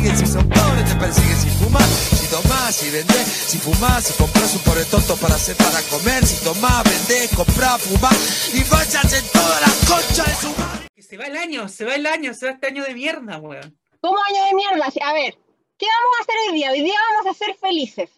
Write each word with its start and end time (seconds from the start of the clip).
persiguen 0.00 0.16
si 0.16 0.32
son 0.32 0.48
pobres, 0.48 0.88
te 0.88 0.96
persiguen 0.96 1.36
si 1.36 1.50
fumas, 1.50 1.88
si 1.88 2.26
tomás, 2.28 2.76
si 2.76 2.90
vendés, 2.90 3.26
si 3.26 3.58
fumás, 3.58 4.04
si 4.04 4.12
compras 4.14 4.54
un 4.54 4.62
pobre 4.62 4.84
tonto 4.84 5.16
para 5.16 5.34
hacer 5.34 5.56
para 5.56 5.82
comer, 5.82 6.26
si 6.26 6.42
tomás, 6.44 6.84
vendés, 6.84 7.30
comprás, 7.36 7.82
fumás 7.82 8.54
y 8.54 8.64
vayas 8.64 9.12
en 9.12 9.26
toda 9.28 9.60
la 9.60 9.66
concha 9.88 10.24
de 10.24 10.34
su 10.36 10.48
madre. 10.56 10.88
Se 10.96 11.16
va 11.16 11.26
el 11.26 11.36
año, 11.36 11.68
se 11.68 11.84
va 11.84 11.94
el 11.96 12.06
año, 12.06 12.32
se 12.34 12.46
va 12.46 12.52
este 12.52 12.68
año 12.68 12.84
de 12.84 12.94
mierda, 12.94 13.38
weón. 13.38 13.78
¿Cómo 14.00 14.16
año 14.28 14.44
de 14.44 14.54
mierda? 14.54 14.86
A 14.86 15.12
ver, 15.12 15.34
¿qué 15.76 15.86
vamos 15.86 16.12
a 16.18 16.22
hacer 16.22 16.34
hoy 16.48 16.54
día? 16.54 16.70
Hoy 16.70 16.82
día 16.82 16.94
vamos 17.10 17.34
a 17.34 17.38
ser 17.44 17.56
felices. 17.56 18.10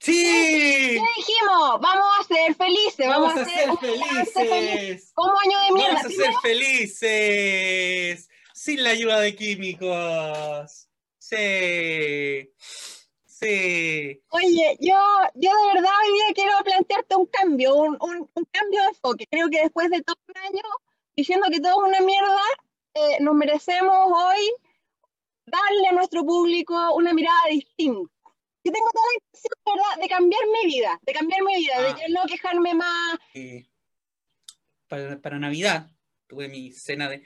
¡Sí! 0.00 0.22
¿Qué 0.22 1.02
dijimos? 1.16 1.80
Vamos 1.80 2.06
a 2.20 2.24
ser 2.24 2.54
felices. 2.54 3.06
Vamos, 3.08 3.34
Vamos, 3.34 3.42
a 3.42 3.44
ser 3.44 3.68
balance 3.68 4.32
feliz. 4.32 4.50
felices. 4.50 5.12
¿Cómo 5.14 5.32
año 5.38 5.58
de 5.66 5.72
mierda? 5.72 5.94
Vamos 5.94 6.04
a 6.06 6.24
ser 6.24 6.32
felices. 6.40 8.28
Sin 8.58 8.82
la 8.82 8.90
ayuda 8.90 9.20
de 9.20 9.36
químicos. 9.36 10.88
Sí. 11.16 12.50
Sí. 13.24 14.20
Oye, 14.30 14.76
yo, 14.80 14.96
yo 15.36 15.50
de 15.52 15.74
verdad 15.74 15.90
hoy 16.04 16.12
día 16.12 16.34
quiero 16.34 16.52
plantearte 16.64 17.14
un 17.14 17.26
cambio, 17.26 17.76
un, 17.76 17.96
un- 18.00 18.28
un 18.34 18.44
cambio 18.50 18.80
de 18.82 18.88
enfoque. 18.88 19.26
Creo 19.30 19.48
que 19.48 19.60
después 19.62 19.88
de 19.90 20.02
todo 20.02 20.16
un 20.26 20.36
año 20.38 20.62
diciendo 21.14 21.46
que 21.52 21.60
todo 21.60 21.84
es 21.84 21.88
una 21.88 22.00
mierda, 22.00 22.40
eh, 22.94 23.18
nos 23.20 23.36
merecemos 23.36 23.94
hoy 24.12 24.40
darle 25.46 25.88
a 25.88 25.92
nuestro 25.92 26.24
público 26.24 26.74
una 26.96 27.12
mirada 27.14 27.38
distinta. 27.50 28.12
Yo 28.64 28.72
tengo 28.72 28.90
toda 28.90 29.04
la 29.06 29.14
intención, 29.14 29.52
de 29.64 29.72
¿verdad?, 29.72 30.02
de 30.02 30.08
cambiar 30.08 30.42
mi 30.52 30.66
vida, 30.72 31.00
de 31.02 31.12
cambiar 31.12 31.42
mi 31.44 31.56
vida, 31.58 31.74
Ah. 31.78 31.94
de 31.94 32.08
no 32.12 32.22
quejarme 32.26 32.74
más. 32.74 33.18
Eh, 33.34 33.68
para, 34.88 35.16
para 35.20 35.38
Navidad 35.38 35.88
tuve 36.26 36.48
mi 36.48 36.72
cena 36.72 37.08
de. 37.08 37.22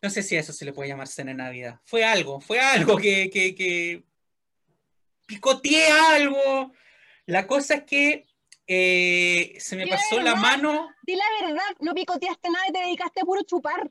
No 0.00 0.10
sé 0.10 0.22
si 0.22 0.36
a 0.36 0.40
eso 0.40 0.52
se 0.52 0.64
le 0.64 0.72
puede 0.72 0.88
llamar 0.88 1.08
cena 1.08 1.32
de 1.32 1.38
Navidad. 1.38 1.80
Fue 1.84 2.04
algo, 2.04 2.40
fue 2.40 2.60
algo 2.60 2.96
que, 2.96 3.30
que, 3.30 3.54
que 3.54 4.04
picoteé 5.26 5.88
algo. 5.90 6.72
La 7.26 7.46
cosa 7.46 7.74
es 7.74 7.82
que 7.84 8.26
eh, 8.66 9.54
se 9.58 9.76
me 9.76 9.86
pasó 9.86 10.20
la 10.20 10.34
mano. 10.34 10.88
Di 11.02 11.16
la 11.16 11.24
verdad, 11.40 11.76
no 11.80 11.94
picoteaste 11.94 12.48
nada 12.50 12.64
y 12.68 12.72
te 12.72 12.78
dedicaste 12.80 13.20
a 13.20 13.24
puro 13.24 13.42
chupar. 13.42 13.90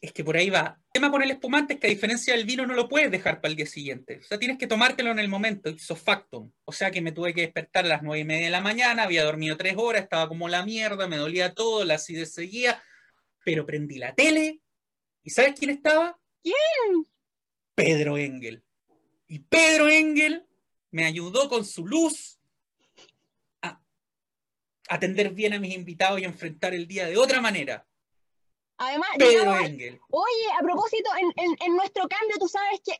Es 0.00 0.12
que 0.12 0.22
por 0.22 0.36
ahí 0.36 0.50
va. 0.50 0.78
El 0.88 1.00
tema 1.00 1.10
con 1.10 1.22
el 1.22 1.30
espumante 1.30 1.74
es 1.74 1.80
que 1.80 1.86
a 1.86 1.90
diferencia 1.90 2.34
del 2.34 2.44
vino 2.44 2.66
no 2.66 2.74
lo 2.74 2.88
puedes 2.88 3.10
dejar 3.10 3.40
para 3.40 3.50
el 3.50 3.56
día 3.56 3.66
siguiente. 3.66 4.18
O 4.18 4.22
sea, 4.22 4.38
tienes 4.38 4.58
que 4.58 4.66
tomártelo 4.66 5.10
en 5.10 5.18
el 5.18 5.28
momento, 5.28 5.70
ipso 5.70 5.96
factum. 5.96 6.52
O 6.64 6.72
sea 6.72 6.90
que 6.90 7.00
me 7.00 7.12
tuve 7.12 7.32
que 7.32 7.40
despertar 7.40 7.86
a 7.86 7.88
las 7.88 8.02
nueve 8.02 8.20
y 8.20 8.24
media 8.24 8.44
de 8.44 8.50
la 8.50 8.60
mañana, 8.60 9.04
había 9.04 9.24
dormido 9.24 9.56
tres 9.56 9.76
horas, 9.78 10.02
estaba 10.02 10.28
como 10.28 10.48
la 10.48 10.64
mierda, 10.64 11.08
me 11.08 11.16
dolía 11.16 11.54
todo, 11.54 11.84
la 11.84 11.94
acidez 11.94 12.34
seguía, 12.34 12.82
pero 13.44 13.66
prendí 13.66 13.98
la 13.98 14.14
tele 14.14 14.60
y 15.22 15.30
¿sabes 15.30 15.54
quién 15.58 15.70
estaba? 15.70 16.18
¿Quién? 16.42 17.06
Pedro 17.74 18.16
Engel. 18.18 18.64
Y 19.26 19.40
Pedro 19.40 19.88
Engel 19.88 20.46
me 20.90 21.04
ayudó 21.04 21.48
con 21.48 21.64
su 21.64 21.86
luz 21.86 22.38
a 23.62 23.80
atender 24.88 25.30
bien 25.30 25.54
a 25.54 25.58
mis 25.58 25.74
invitados 25.74 26.20
y 26.20 26.24
enfrentar 26.24 26.74
el 26.74 26.86
día 26.86 27.06
de 27.06 27.16
otra 27.16 27.40
manera. 27.40 27.86
Además, 28.76 29.08
Pedro 29.18 29.56
Engel. 29.58 30.00
Oye, 30.10 30.46
a 30.58 30.62
propósito, 30.62 31.10
en, 31.20 31.44
en- 31.44 31.56
en 31.64 31.76
nuestro 31.76 32.08
cambio, 32.08 32.36
tú 32.38 32.48
sabes 32.48 32.80
que, 32.84 32.92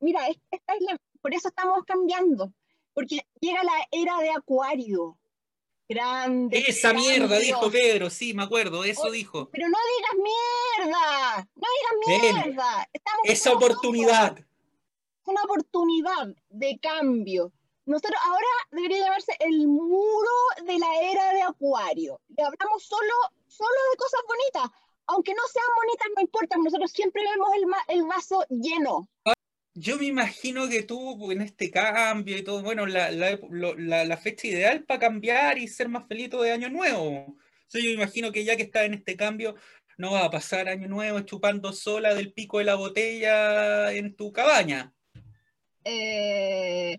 mira, 0.00 0.28
es- 0.28 0.38
esta 0.50 0.74
es 0.74 0.80
la- 0.82 1.00
por 1.20 1.34
eso 1.34 1.48
estamos 1.48 1.84
cambiando, 1.86 2.52
porque 2.92 3.20
llega 3.40 3.62
la 3.64 3.86
era 3.90 4.18
de 4.20 4.30
Acuario. 4.30 5.18
Grande. 5.88 6.64
Esa 6.66 6.92
mierda, 6.92 7.38
dijo 7.38 7.70
Pedro, 7.70 8.10
sí, 8.10 8.34
me 8.34 8.42
acuerdo, 8.42 8.82
eso 8.84 9.10
dijo. 9.10 9.48
Pero 9.50 9.68
no 9.68 9.78
digas 9.96 10.86
mierda, 10.86 11.48
no 11.54 11.68
digas 11.76 12.34
mierda. 12.34 12.88
Estamos 12.92 13.20
Esa 13.24 13.52
oportunidad. 13.52 14.36
Es 14.38 14.46
una 15.26 15.42
oportunidad 15.44 16.28
de 16.50 16.78
cambio. 16.80 17.52
Nosotros 17.84 18.20
ahora 18.24 18.46
debería 18.72 19.04
llamarse 19.04 19.36
el 19.38 19.68
muro 19.68 20.30
de 20.64 20.76
la 20.76 21.00
era 21.02 21.32
de 21.32 21.42
Acuario. 21.42 22.20
Hablamos 22.30 22.82
solo, 22.82 23.14
solo 23.46 23.76
de 23.92 23.96
cosas 23.96 24.20
bonitas. 24.26 24.78
Aunque 25.06 25.34
no 25.34 25.42
sean 25.52 25.66
bonitas, 25.76 26.08
no 26.16 26.22
importa. 26.22 26.56
Nosotros 26.56 26.90
siempre 26.90 27.22
vemos 27.22 27.48
el, 27.54 27.96
el 27.96 28.02
vaso 28.08 28.44
lleno. 28.50 29.08
Yo 29.78 29.98
me 29.98 30.06
imagino 30.06 30.68
que 30.68 30.82
tú 30.84 31.30
en 31.30 31.42
este 31.42 31.70
cambio 31.70 32.36
y 32.38 32.42
todo, 32.42 32.62
bueno, 32.62 32.86
la, 32.86 33.10
la, 33.10 33.38
la- 33.50 34.04
la 34.06 34.16
fecha 34.16 34.46
ideal 34.48 34.84
para 34.84 35.00
cambiar 35.00 35.58
y 35.58 35.68
ser 35.68 35.88
más 35.88 36.06
feliz 36.08 36.30
todo 36.30 36.42
de 36.42 36.52
año 36.52 36.70
nuevo. 36.70 37.36
Sea, 37.68 37.82
yo 37.82 37.88
me 37.88 37.94
imagino 37.94 38.32
que 38.32 38.44
ya 38.44 38.56
que 38.56 38.62
estás 38.62 38.84
en 38.86 38.94
este 38.94 39.16
cambio, 39.16 39.54
no 39.98 40.12
vas 40.12 40.24
a 40.24 40.30
pasar 40.30 40.68
año 40.68 40.88
nuevo 40.88 41.20
chupando 41.20 41.72
sola 41.72 42.14
del 42.14 42.32
pico 42.32 42.58
de 42.58 42.64
la 42.64 42.74
botella 42.76 43.92
en 43.92 44.16
tu 44.16 44.32
cabaña. 44.32 44.94
Eh, 45.84 46.98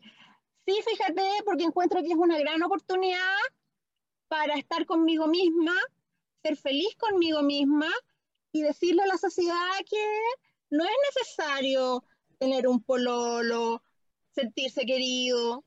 sí, 0.65 0.79
fíjate, 0.87 1.21
porque 1.45 1.63
encuentro 1.63 2.01
que 2.01 2.09
es 2.09 2.15
una 2.15 2.37
gran 2.39 2.61
oportunidad 2.63 3.37
para 4.27 4.55
estar 4.55 4.85
conmigo 4.85 5.27
misma, 5.27 5.73
ser 6.43 6.57
feliz 6.57 6.95
conmigo 6.97 7.41
misma 7.41 7.89
y 8.51 8.61
decirle 8.61 9.03
a 9.03 9.07
la 9.07 9.17
sociedad 9.17 9.55
que 9.89 9.97
no 10.69 10.83
es 10.83 10.91
necesario 11.15 12.03
tener 12.37 12.67
un 12.67 12.83
pololo, 12.83 13.83
sentirse 14.33 14.85
querido, 14.85 15.65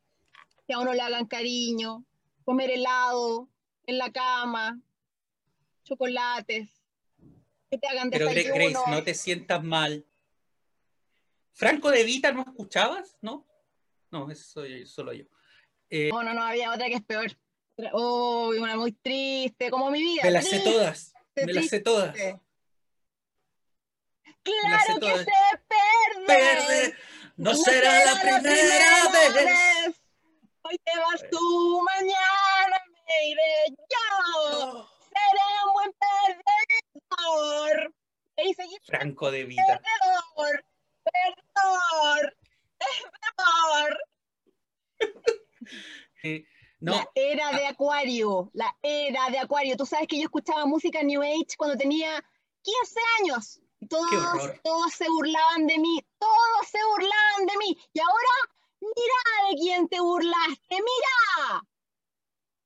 que 0.66 0.75
a 0.75 0.78
uno 0.78 0.92
le 0.92 1.00
hagan 1.00 1.26
cariño, 1.26 2.04
comer 2.44 2.70
helado 2.70 3.48
en 3.86 3.98
la 3.98 4.12
cama, 4.12 4.81
chocolates, 5.84 6.70
que 7.70 7.78
te 7.78 7.86
hagan 7.88 8.10
Pero 8.10 8.28
desayuno. 8.28 8.54
Grace, 8.54 8.91
no 8.91 9.03
te 9.03 9.14
sientas 9.14 9.62
mal. 9.62 10.06
Franco 11.53 11.91
de 11.91 12.04
Vita, 12.04 12.32
¿no 12.32 12.42
escuchabas? 12.42 13.16
¿No? 13.20 13.47
No, 14.10 14.31
eso 14.31 14.44
soy 14.44 14.87
solo 14.87 15.12
yo. 15.12 15.25
No, 15.91 16.22
no, 16.22 16.34
no, 16.34 16.42
había 16.42 16.72
otra 16.72 16.87
que 16.87 16.94
es 16.94 17.02
peor. 17.02 17.37
Oh, 17.92 18.52
una 18.56 18.76
muy 18.76 18.92
triste, 18.92 19.70
como 19.70 19.91
mi 19.91 20.00
vida. 20.00 20.22
Me 20.25 20.31
las 20.31 20.48
sé 20.48 20.60
todas, 20.60 21.14
me 21.34 21.52
las 21.52 21.66
sé 21.66 21.81
todas. 21.81 22.16
Claro 24.62 24.94
que 24.94 25.00
todas. 25.00 25.25
sé 25.25 25.33
perder. 25.69 26.27
Perder 26.27 26.97
no 27.41 27.55
será 27.55 28.05
la 28.05 28.21
primera 28.21 29.09
vez. 29.33 30.00
Hoy 30.62 30.78
te 30.84 30.99
vas 30.99 31.25
tú, 31.31 31.81
mañana 31.83 32.84
me 33.06 33.28
iré 33.28 33.77
yo. 33.78 34.88
Seré 35.09 35.47
un 35.66 35.72
buen 35.72 35.93
perdedor. 37.09 37.94
Y 38.37 38.55
Franco 38.87 39.31
de 39.31 39.44
Vita. 39.44 39.81
perdedor, 39.81 40.65
perdedor, 41.05 42.37
perdedor. 42.78 43.99
Eh, 46.22 46.44
no, 46.81 46.93
La 46.93 47.09
era 47.15 47.50
de 47.53 47.67
Acuario, 47.67 48.50
la 48.53 48.77
era 48.82 49.31
de 49.31 49.38
Acuario. 49.38 49.75
Tú 49.78 49.87
sabes 49.87 50.06
que 50.06 50.19
yo 50.19 50.25
escuchaba 50.25 50.67
música 50.67 51.03
New 51.03 51.22
Age 51.22 51.56
cuando 51.56 51.78
tenía 51.78 52.22
15 52.62 53.00
años. 53.21 53.61
Todos, 53.88 54.52
todos 54.62 54.92
se 54.92 55.08
burlaban 55.08 55.66
de 55.66 55.78
mí, 55.78 56.04
todos 56.18 56.68
se 56.70 56.78
burlaban 56.84 57.46
de 57.46 57.56
mí. 57.58 57.78
Y 57.92 58.00
ahora, 58.00 58.54
mira 58.80 59.48
de 59.48 59.56
quién 59.56 59.88
te 59.88 60.00
burlaste, 60.00 60.74
mira. 60.74 61.62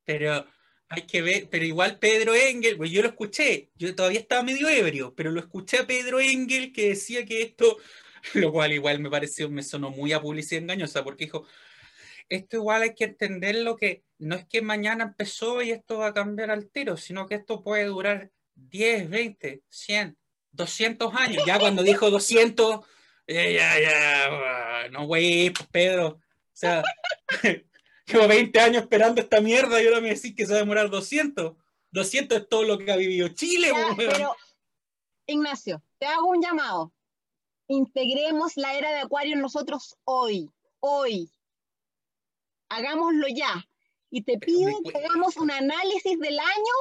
pero 0.04 0.46
hay 0.88 1.02
que 1.02 1.22
ver, 1.22 1.48
pero 1.50 1.64
igual 1.64 1.98
Pedro 1.98 2.34
Engel, 2.34 2.76
pues 2.76 2.90
yo 2.90 3.02
lo 3.02 3.08
escuché, 3.08 3.70
yo 3.74 3.94
todavía 3.94 4.20
estaba 4.20 4.42
medio 4.42 4.68
ebrio, 4.68 5.14
pero 5.14 5.30
lo 5.30 5.40
escuché 5.40 5.78
a 5.78 5.86
Pedro 5.86 6.20
Engel 6.20 6.72
que 6.72 6.90
decía 6.90 7.24
que 7.24 7.42
esto, 7.42 7.78
lo 8.34 8.52
cual 8.52 8.72
igual 8.72 9.00
me 9.00 9.10
pareció, 9.10 9.50
me 9.50 9.62
sonó 9.62 9.90
muy 9.90 10.12
a 10.12 10.20
publicidad 10.20 10.62
engañosa, 10.62 11.02
porque 11.02 11.24
dijo, 11.24 11.46
esto 12.28 12.56
igual 12.56 12.82
hay 12.82 12.94
que 12.94 13.04
entender 13.04 13.56
lo 13.56 13.76
que 13.76 14.04
no 14.18 14.36
es 14.36 14.46
que 14.46 14.62
mañana 14.62 15.04
empezó 15.04 15.62
y 15.62 15.70
esto 15.70 15.98
va 15.98 16.08
a 16.08 16.14
cambiar 16.14 16.50
al 16.50 16.70
tiro, 16.70 16.96
sino 16.96 17.26
que 17.26 17.36
esto 17.36 17.62
puede 17.62 17.84
durar 17.84 18.30
10, 18.54 19.10
20, 19.10 19.62
100, 19.68 20.16
200 20.54 21.14
años. 21.14 21.44
Ya 21.46 21.58
cuando 21.58 21.82
dijo 21.82 22.10
200, 22.10 22.80
eh, 23.26 23.54
ya, 23.54 23.80
ya, 23.80 24.88
no, 24.90 25.06
güey, 25.06 25.50
pues 25.50 25.68
Pedro, 25.70 26.06
o 26.08 26.20
sea, 26.52 26.82
llevo 28.06 28.28
20 28.28 28.60
años 28.60 28.82
esperando 28.82 29.20
esta 29.20 29.40
mierda 29.40 29.82
y 29.82 29.86
ahora 29.86 30.00
me 30.00 30.14
decís 30.14 30.34
que 30.34 30.46
se 30.46 30.52
va 30.52 30.58
a 30.58 30.62
demorar 30.62 30.90
200. 30.90 31.54
200 31.90 32.38
es 32.38 32.48
todo 32.48 32.64
lo 32.64 32.78
que 32.78 32.92
ha 32.92 32.96
vivido 32.96 33.28
Chile, 33.28 33.68
Ya, 33.72 33.94
pero, 33.96 34.36
Ignacio, 35.26 35.82
te 35.98 36.06
hago 36.06 36.28
un 36.28 36.42
llamado. 36.42 36.92
Integremos 37.66 38.56
la 38.56 38.74
era 38.76 38.90
de 38.90 39.00
Acuario 39.00 39.34
en 39.34 39.40
nosotros 39.40 39.96
hoy, 40.04 40.50
hoy. 40.80 41.30
Hagámoslo 42.68 43.26
ya. 43.28 43.66
Y 44.10 44.22
te 44.22 44.38
Pero 44.38 44.46
pido 44.46 44.82
que 44.82 44.98
hagamos 44.98 45.36
un 45.36 45.50
análisis 45.50 46.18
del 46.18 46.38
año 46.38 46.74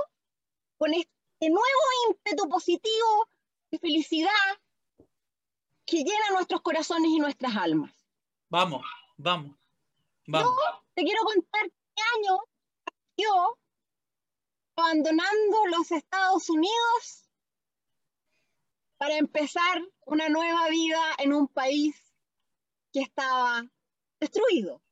con 0.78 0.94
este 0.94 1.10
nuevo 1.42 1.84
ímpetu 2.10 2.50
positivo 2.50 3.28
de 3.74 3.80
felicidad 3.80 4.30
que 5.86 5.98
llena 5.98 6.30
nuestros 6.31 6.62
corazones 6.62 7.10
y 7.10 7.18
nuestras 7.18 7.56
almas. 7.56 7.92
Vamos, 8.50 8.86
vamos, 9.18 9.58
vamos. 10.28 10.54
Te 10.94 11.04
quiero 11.04 11.24
contar 11.24 11.64
qué 11.96 12.04
año 12.18 12.40
yo 13.18 13.58
abandonando 14.75 15.66
los 15.72 15.92
Estados 15.92 16.50
Unidos 16.50 17.30
para 18.98 19.18
empezar 19.18 19.81
una 20.06 20.30
nueva 20.30 20.70
vida 20.70 21.02
en 21.18 21.34
un 21.34 21.48
país 21.48 21.96
que 22.92 23.02
estaba 23.02 23.66
destruido. 24.20 24.84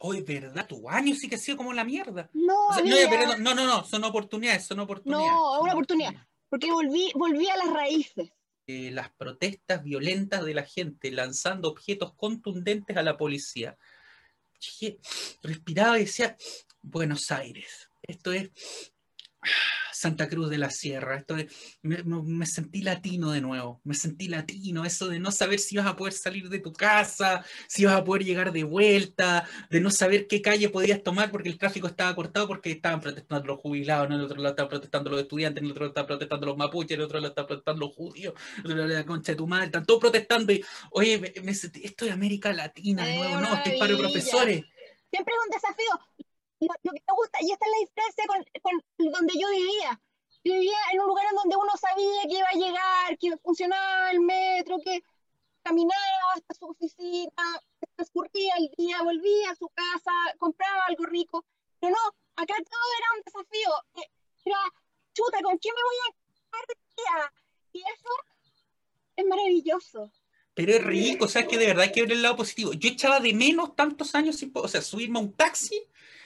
Hoy, 0.00 0.22
¿verdad? 0.22 0.66
Tu 0.66 0.90
año 0.90 1.14
sí 1.14 1.28
que 1.28 1.36
ha 1.36 1.38
sido 1.38 1.56
como 1.56 1.72
la 1.72 1.84
mierda. 1.84 2.28
No, 2.32 2.66
O 2.66 2.72
sea, 2.74 2.82
no, 2.82 2.96
pero 3.08 3.38
no, 3.38 3.54
no, 3.54 3.64
no, 3.64 3.84
son 3.84 4.02
oportunidades, 4.02 4.66
son 4.66 4.80
oportunidades. 4.80 5.30
no, 5.30 5.54
son 5.54 5.62
una 5.62 5.72
oportunidad. 5.72 6.26
Porque 6.52 6.70
volví, 6.70 7.10
volví 7.14 7.48
a 7.48 7.56
las 7.56 7.72
raíces. 7.72 8.30
Eh, 8.66 8.90
las 8.90 9.10
protestas 9.14 9.82
violentas 9.82 10.44
de 10.44 10.52
la 10.52 10.64
gente 10.64 11.10
lanzando 11.10 11.70
objetos 11.70 12.12
contundentes 12.14 12.94
a 12.94 13.02
la 13.02 13.16
policía. 13.16 13.78
Respiraba 15.42 15.98
y 15.98 16.02
decía, 16.02 16.36
Buenos 16.82 17.30
Aires, 17.30 17.88
esto 18.02 18.34
es 18.34 18.50
Santa 19.92 20.28
Cruz 20.28 20.50
de 20.50 20.58
la 20.58 20.70
Sierra, 20.70 21.16
esto 21.16 21.36
es, 21.36 21.46
me, 21.82 22.46
sentí 22.46 22.82
latino 22.82 23.30
de 23.30 23.40
nuevo, 23.40 23.80
me 23.84 23.94
sentí 23.94 24.26
latino, 24.26 24.84
eso 24.84 25.08
de 25.08 25.20
no 25.20 25.30
saber 25.30 25.58
si 25.60 25.76
vas 25.76 25.86
a 25.86 25.94
poder 25.96 26.12
salir 26.12 26.48
de 26.48 26.58
tu 26.58 26.72
casa, 26.72 27.44
si 27.68 27.84
vas 27.84 27.94
a 27.94 28.02
poder 28.04 28.24
llegar 28.24 28.52
de 28.52 28.64
vuelta, 28.64 29.46
de 29.70 29.80
no 29.80 29.90
saber 29.90 30.26
qué 30.26 30.42
calle 30.42 30.70
podías 30.70 31.02
tomar 31.02 31.30
porque 31.30 31.48
el 31.50 31.58
tráfico 31.58 31.86
estaba 31.86 32.14
cortado 32.14 32.48
porque 32.48 32.72
estaban 32.72 33.00
protestando 33.00 33.46
los 33.46 33.60
jubilados, 33.60 34.06
en 34.08 34.12
el 34.14 34.22
otro 34.22 34.36
lado 34.38 34.50
estaban 34.50 34.70
protestando 34.70 35.10
los 35.10 35.20
estudiantes, 35.20 35.60
en 35.60 35.66
el 35.66 35.72
otro 35.72 35.82
lado 35.84 35.90
estaban 35.90 36.06
protestando 36.08 36.46
los 36.46 36.56
mapuches, 36.56 36.90
en 36.92 37.00
el 37.00 37.04
otro 37.06 37.18
lado 37.20 37.28
estaban 37.28 37.46
protestando 37.48 37.86
los 37.86 37.94
judíos, 37.94 38.34
en 38.56 38.64
el 38.66 38.72
otro 38.72 38.76
lado 38.86 38.98
la 38.98 39.06
concha 39.06 39.32
de 39.32 39.36
tu 39.36 39.46
madre, 39.46 39.66
están 39.66 39.86
todos 39.86 40.00
protestando 40.00 40.52
y, 40.52 40.64
oye, 40.90 41.18
me- 41.18 41.32
me 41.42 41.52
sentí- 41.54 41.84
esto 41.84 42.06
es 42.06 42.12
América 42.12 42.52
Latina 42.52 43.04
de 43.04 43.16
nuevo, 43.16 43.40
no, 43.40 43.54
este 43.54 43.68
es 43.68 43.74
de 43.74 43.78
maravilla. 43.78 43.98
profesores. 44.00 44.62
Siempre 45.10 45.34
es 45.34 45.40
un 45.44 45.50
desafío. 45.50 46.31
Lo, 46.62 46.74
lo 46.82 46.92
que 46.92 47.02
me 47.06 47.14
gusta, 47.16 47.38
y 47.42 47.50
esta 47.50 47.66
es 47.66 47.72
la 47.72 47.82
diferencia 47.84 48.24
con, 48.30 48.38
con 48.62 49.12
donde 49.12 49.34
yo 49.34 49.48
vivía. 49.50 50.00
Yo 50.44 50.54
vivía 50.54 50.78
en 50.92 51.00
un 51.00 51.06
lugar 51.06 51.26
en 51.30 51.36
donde 51.36 51.56
uno 51.56 51.72
sabía 51.76 52.22
que 52.28 52.38
iba 52.38 52.48
a 52.48 52.62
llegar, 52.64 53.18
que 53.18 53.36
funcionaba 53.38 54.10
el 54.10 54.20
metro, 54.20 54.78
que 54.84 55.02
caminaba 55.62 56.32
hasta 56.34 56.54
su 56.54 56.66
oficina, 56.66 57.44
transcurría 57.96 58.54
el 58.58 58.70
día, 58.76 59.02
volvía 59.02 59.50
a 59.50 59.56
su 59.56 59.68
casa, 59.68 60.10
compraba 60.38 60.84
algo 60.86 61.04
rico. 61.06 61.44
Pero 61.80 61.94
no, 61.94 62.04
acá 62.36 62.54
todo 62.56 62.88
era 62.98 63.08
un 63.16 63.22
desafío. 63.24 63.70
Eh, 64.02 64.10
Era, 64.44 64.58
chuta, 65.14 65.42
¿con 65.42 65.58
quién 65.58 65.74
me 65.74 65.82
voy 65.82 65.96
a 66.02 66.10
día? 66.96 67.32
Y 67.72 67.78
eso 67.80 68.10
es 69.16 69.26
maravilloso. 69.26 70.12
Pero 70.54 70.72
es 70.72 70.84
rico, 70.84 71.24
o 71.24 71.28
sea, 71.28 71.42
es 71.42 71.48
que 71.48 71.56
de 71.56 71.68
verdad 71.68 71.84
hay 71.84 71.92
que 71.92 72.02
ver 72.02 72.12
el 72.12 72.22
lado 72.22 72.36
positivo. 72.36 72.72
Yo 72.74 72.90
echaba 72.90 73.20
de 73.20 73.32
menos 73.32 73.74
tantos 73.74 74.14
años 74.14 74.36
sin, 74.36 74.52
o 74.54 74.68
sea, 74.68 74.82
subirme 74.82 75.18
a 75.18 75.22
un 75.22 75.32
taxi 75.32 75.82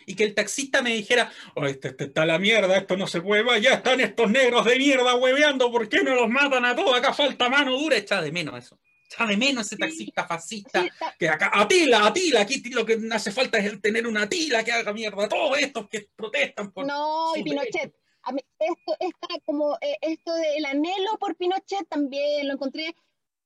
y 0.06 0.14
que 0.14 0.24
el 0.24 0.34
taxista 0.34 0.80
me 0.82 0.94
dijera, 0.94 1.30
oh, 1.56 1.66
este, 1.66 1.88
este 1.88 2.04
está 2.04 2.24
la 2.24 2.38
mierda, 2.38 2.76
esto 2.76 2.96
no 2.96 3.06
se 3.06 3.20
puede, 3.20 3.60
ya 3.60 3.74
están 3.74 4.00
estos 4.00 4.30
negros 4.30 4.64
de 4.64 4.76
mierda 4.76 5.16
hueveando, 5.16 5.70
¿por 5.70 5.88
qué 5.88 6.02
no 6.02 6.14
los 6.14 6.28
matan 6.28 6.64
a 6.64 6.74
todos? 6.76 6.96
Acá 6.96 7.12
falta 7.12 7.48
mano 7.48 7.76
dura, 7.76 7.96
echaba 7.96 8.22
de 8.22 8.32
menos 8.32 8.56
eso. 8.56 8.78
Echaba 9.08 9.30
de 9.30 9.36
menos 9.36 9.66
ese 9.66 9.76
taxista 9.76 10.26
fascista, 10.26 10.84
que 11.18 11.28
acá, 11.28 11.50
Atila, 11.52 12.06
Atila, 12.06 12.40
aquí 12.40 12.60
lo 12.70 12.84
que 12.86 12.98
hace 13.12 13.30
falta 13.30 13.58
es 13.58 13.80
tener 13.80 14.06
una 14.06 14.22
Atila 14.22 14.64
que 14.64 14.72
haga 14.72 14.92
mierda 14.92 15.24
a 15.24 15.28
todos 15.28 15.58
estos 15.58 15.88
que 15.88 16.08
protestan 16.16 16.72
por... 16.72 16.86
No, 16.86 17.36
y 17.36 17.42
Pinochet. 17.42 17.94
A 18.22 18.32
mí, 18.32 18.40
esto, 18.58 18.96
esta, 18.98 19.28
como, 19.44 19.76
eh, 19.80 19.96
esto 20.00 20.34
del 20.34 20.64
anhelo 20.64 21.16
por 21.20 21.36
Pinochet 21.36 21.88
también 21.88 22.48
lo 22.48 22.54
encontré 22.54 22.86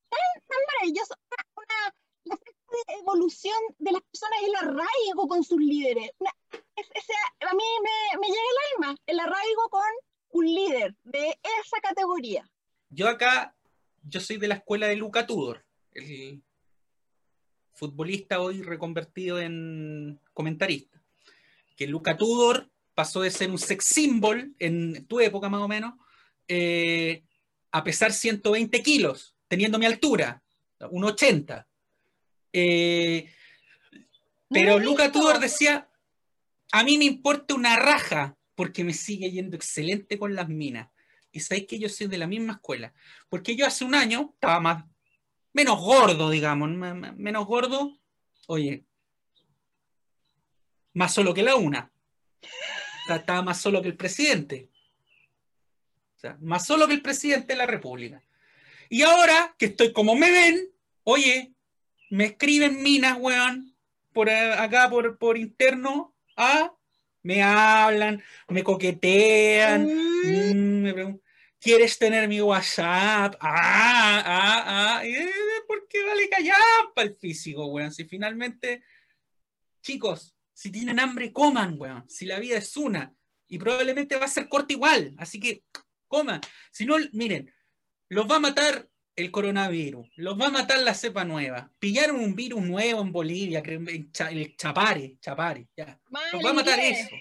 tan, 0.09 0.19
tan 0.47 0.57
maravilloso. 0.73 1.13
Una, 1.29 1.63
una- 1.63 1.95
la 2.25 2.37
evolución 2.99 3.55
de 3.79 3.91
las 3.91 4.01
personas, 4.01 4.39
el 4.45 4.55
arraigo 4.55 5.27
con 5.27 5.43
sus 5.43 5.59
líderes. 5.59 6.11
Una- 6.19 6.33
es- 6.75 6.89
ese- 6.95 7.13
a 7.41 7.53
mí 7.53 7.63
me, 7.83 8.19
me 8.19 8.27
llega 8.27 8.39
el 8.39 8.83
alma, 8.83 8.97
el 9.05 9.19
arraigo 9.19 9.69
con 9.69 9.81
un 10.31 10.45
líder 10.45 10.95
de 11.03 11.37
esa 11.59 11.79
categoría. 11.81 12.49
Yo 12.89 13.07
acá, 13.09 13.55
yo 14.03 14.19
soy 14.19 14.37
de 14.37 14.47
la 14.47 14.55
escuela 14.55 14.87
de 14.87 14.95
Luca 14.95 15.25
Tudor, 15.27 15.65
el 15.93 16.41
futbolista 17.73 18.39
hoy 18.41 18.61
reconvertido 18.61 19.39
en 19.39 20.19
comentarista. 20.33 21.01
Que 21.75 21.87
Luca 21.87 22.15
Tudor 22.17 22.69
pasó 22.93 23.21
de 23.21 23.31
ser 23.31 23.49
un 23.49 23.57
sex 23.57 23.85
symbol 23.85 24.53
en 24.59 25.05
tu 25.07 25.19
época 25.19 25.49
más 25.49 25.61
o 25.61 25.67
menos, 25.67 25.93
eh, 26.47 27.23
a 27.71 27.83
pesar 27.83 28.11
120 28.13 28.83
kilos, 28.83 29.35
teniendo 29.47 29.79
mi 29.79 29.85
altura, 29.85 30.43
un 30.89 31.03
80. 31.05 31.67
Eh, 32.53 33.31
pero 34.49 34.79
Luca. 34.79 35.11
Tudor 35.11 35.39
decía, 35.39 35.89
a 36.71 36.83
mí 36.83 36.97
me 36.97 37.05
importa 37.05 37.53
una 37.55 37.77
raja 37.77 38.37
porque 38.55 38.83
me 38.83 38.93
sigue 38.93 39.31
yendo 39.31 39.55
excelente 39.55 40.17
con 40.19 40.35
las 40.35 40.49
minas. 40.49 40.89
Y 41.31 41.39
sabéis 41.39 41.67
que 41.67 41.79
yo 41.79 41.87
soy 41.89 42.07
de 42.07 42.17
la 42.17 42.27
misma 42.27 42.53
escuela. 42.53 42.93
Porque 43.29 43.55
yo 43.55 43.65
hace 43.65 43.85
un 43.85 43.95
año 43.95 44.31
estaba 44.33 44.59
más, 44.59 44.85
menos 45.53 45.79
gordo, 45.79 46.29
digamos, 46.29 46.69
me- 46.69 46.93
me- 46.93 47.11
menos 47.13 47.45
gordo. 47.45 47.97
Oye, 48.47 48.85
más 50.93 51.13
solo 51.13 51.33
que 51.33 51.43
la 51.43 51.55
una. 51.55 51.91
Estaba 53.09 53.41
más 53.41 53.59
solo 53.61 53.81
que 53.81 53.87
el 53.89 53.95
presidente. 53.97 54.69
O 56.17 56.19
sea, 56.19 56.37
más 56.41 56.65
solo 56.65 56.87
que 56.87 56.93
el 56.93 57.01
presidente 57.01 57.53
de 57.53 57.57
la 57.57 57.65
República. 57.65 58.21
Y 58.89 59.01
ahora 59.03 59.55
que 59.57 59.67
estoy 59.67 59.93
como 59.93 60.15
me 60.15 60.29
ven, 60.31 60.69
oye, 61.03 61.53
me 62.11 62.25
escriben 62.25 62.83
minas, 62.83 63.17
weón, 63.19 63.73
por 64.11 64.27
eh, 64.27 64.53
acá 64.53 64.89
por, 64.89 65.17
por 65.17 65.37
interno, 65.37 66.13
ah, 66.35 66.75
me 67.23 67.41
hablan, 67.41 68.21
me 68.49 68.63
coquetean, 68.63 69.87
Mm, 70.23 70.81
me 70.83 70.93
pregun- 70.93 71.21
¿quieres 71.59 71.97
tener 71.97 72.27
mi 72.27 72.41
WhatsApp? 72.41 73.35
Ah, 73.39 74.21
ah, 74.25 74.63
ah, 74.97 75.05
eh, 75.05 75.31
¿por 75.65 75.87
qué 75.87 76.03
vale 76.03 76.29
callar 76.29 76.57
para 76.93 77.07
el 77.07 77.15
físico, 77.15 77.65
weón? 77.67 77.91
Si 77.91 78.03
finalmente, 78.05 78.83
chicos, 79.81 80.35
si 80.53 80.69
tienen 80.69 80.99
hambre, 80.99 81.31
coman, 81.31 81.75
weón. 81.79 82.07
Si 82.09 82.25
la 82.25 82.39
vida 82.39 82.57
es 82.57 82.75
una, 82.75 83.15
y 83.47 83.57
probablemente 83.57 84.17
va 84.17 84.25
a 84.25 84.27
ser 84.27 84.49
corta 84.49 84.73
igual, 84.73 85.15
así 85.17 85.39
que 85.39 85.63
coman. 86.07 86.41
Si 86.71 86.85
no, 86.85 86.97
miren, 87.13 87.51
los 88.09 88.29
va 88.29 88.35
a 88.35 88.39
matar 88.39 88.90
el 89.15 89.29
coronavirus, 89.31 90.07
los 90.15 90.39
va 90.39 90.47
a 90.47 90.51
matar 90.51 90.79
la 90.79 90.93
cepa 90.93 91.23
nueva. 91.25 91.71
Pillaron 91.79 92.19
un 92.19 92.35
virus 92.35 92.61
nuevo 92.63 93.01
en 93.01 93.11
Bolivia, 93.11 93.61
que 93.61 93.75
el 93.75 94.55
Chapare, 94.57 95.17
Chapare, 95.19 95.67
ya. 95.75 95.99
Los 96.33 96.43
va 96.45 96.49
a 96.51 96.53
matar 96.53 96.79
inglés. 96.79 97.07
eso. 97.07 97.15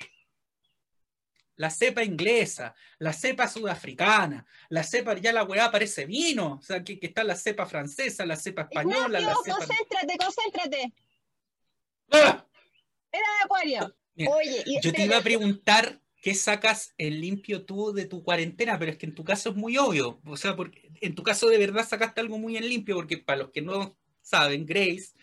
La 1.56 1.68
cepa 1.68 2.02
inglesa, 2.02 2.74
la 3.00 3.12
cepa 3.12 3.46
sudafricana, 3.46 4.46
la 4.70 4.82
cepa, 4.82 5.14
ya 5.18 5.30
la 5.30 5.42
weá 5.44 5.70
parece 5.70 6.06
vino, 6.06 6.54
o 6.54 6.62
sea, 6.62 6.82
que, 6.82 6.98
que 6.98 7.08
está 7.08 7.22
la 7.22 7.36
cepa 7.36 7.66
francesa, 7.66 8.24
la 8.24 8.36
cepa 8.36 8.62
española, 8.62 9.08
la 9.08 9.20
Ignacio, 9.20 9.42
cepa... 9.44 9.56
concéntrate, 9.58 10.16
concéntrate. 10.16 10.92
¡Ah! 12.12 12.46
Era 13.12 13.26
de 13.26 13.44
Acuario. 13.44 13.96
Mira, 14.14 14.30
Oye, 14.30 14.62
y- 14.64 14.80
Yo 14.80 14.92
te 14.92 15.04
iba 15.04 15.18
a 15.18 15.22
preguntar 15.22 16.00
qué 16.22 16.34
sacas 16.34 16.94
el 16.96 17.20
limpio 17.20 17.64
tú 17.66 17.92
de 17.92 18.06
tu 18.06 18.22
cuarentena, 18.22 18.78
pero 18.78 18.92
es 18.92 18.98
que 18.98 19.06
en 19.06 19.14
tu 19.14 19.24
caso 19.24 19.50
es 19.50 19.56
muy 19.56 19.76
obvio. 19.76 20.20
O 20.24 20.36
sea, 20.38 20.56
porque 20.56 20.89
en 21.00 21.14
tu 21.14 21.22
caso 21.22 21.48
de 21.48 21.58
verdad 21.58 21.88
sacaste 21.88 22.20
algo 22.20 22.38
muy 22.38 22.56
en 22.56 22.68
limpio, 22.68 22.96
porque 22.96 23.18
para 23.18 23.38
los 23.40 23.50
que 23.50 23.62
no 23.62 23.96
saben, 24.22 24.66
Grace, 24.66 25.14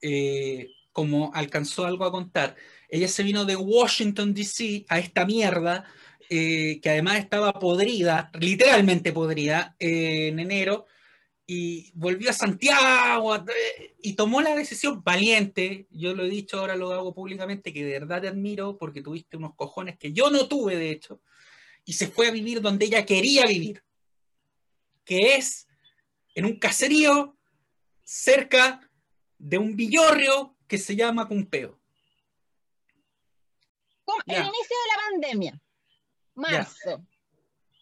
eh, 0.00 0.68
como 0.92 1.30
alcanzó 1.34 1.86
algo 1.86 2.04
a 2.04 2.12
contar, 2.12 2.56
ella 2.88 3.08
se 3.08 3.22
vino 3.22 3.44
de 3.44 3.56
Washington, 3.56 4.34
D.C. 4.34 4.84
a 4.88 4.98
esta 4.98 5.26
mierda, 5.26 5.84
eh, 6.28 6.80
que 6.80 6.90
además 6.90 7.18
estaba 7.18 7.52
podrida, 7.54 8.30
literalmente 8.38 9.12
podrida, 9.12 9.76
eh, 9.78 10.28
en 10.28 10.38
enero, 10.38 10.86
y 11.46 11.92
volvió 11.94 12.30
a 12.30 12.32
Santiago 12.32 13.36
y 14.02 14.14
tomó 14.14 14.42
la 14.42 14.56
decisión 14.56 15.02
valiente, 15.04 15.86
yo 15.90 16.12
lo 16.12 16.24
he 16.24 16.28
dicho, 16.28 16.58
ahora 16.58 16.74
lo 16.74 16.92
hago 16.92 17.14
públicamente, 17.14 17.72
que 17.72 17.84
de 17.84 17.92
verdad 17.92 18.22
te 18.22 18.28
admiro 18.28 18.76
porque 18.76 19.00
tuviste 19.00 19.36
unos 19.36 19.54
cojones 19.54 19.96
que 19.96 20.12
yo 20.12 20.30
no 20.30 20.48
tuve, 20.48 20.76
de 20.76 20.90
hecho, 20.90 21.20
y 21.84 21.92
se 21.92 22.08
fue 22.08 22.26
a 22.26 22.32
vivir 22.32 22.60
donde 22.60 22.86
ella 22.86 23.06
quería 23.06 23.46
vivir, 23.46 23.84
que 25.06 25.36
es 25.36 25.66
en 26.34 26.44
un 26.44 26.58
caserío 26.58 27.38
cerca 28.04 28.80
de 29.38 29.56
un 29.56 29.74
villorrio 29.76 30.54
que 30.68 30.76
se 30.76 30.94
llama 30.94 31.26
Cumpeo. 31.28 31.80
¿Cómo- 34.04 34.22
Ya. 34.26 34.34
El 34.40 34.46
inicio 34.46 34.76
de 34.82 34.90
la 34.96 35.10
pandemia, 35.10 35.62
marzo. 36.34 37.06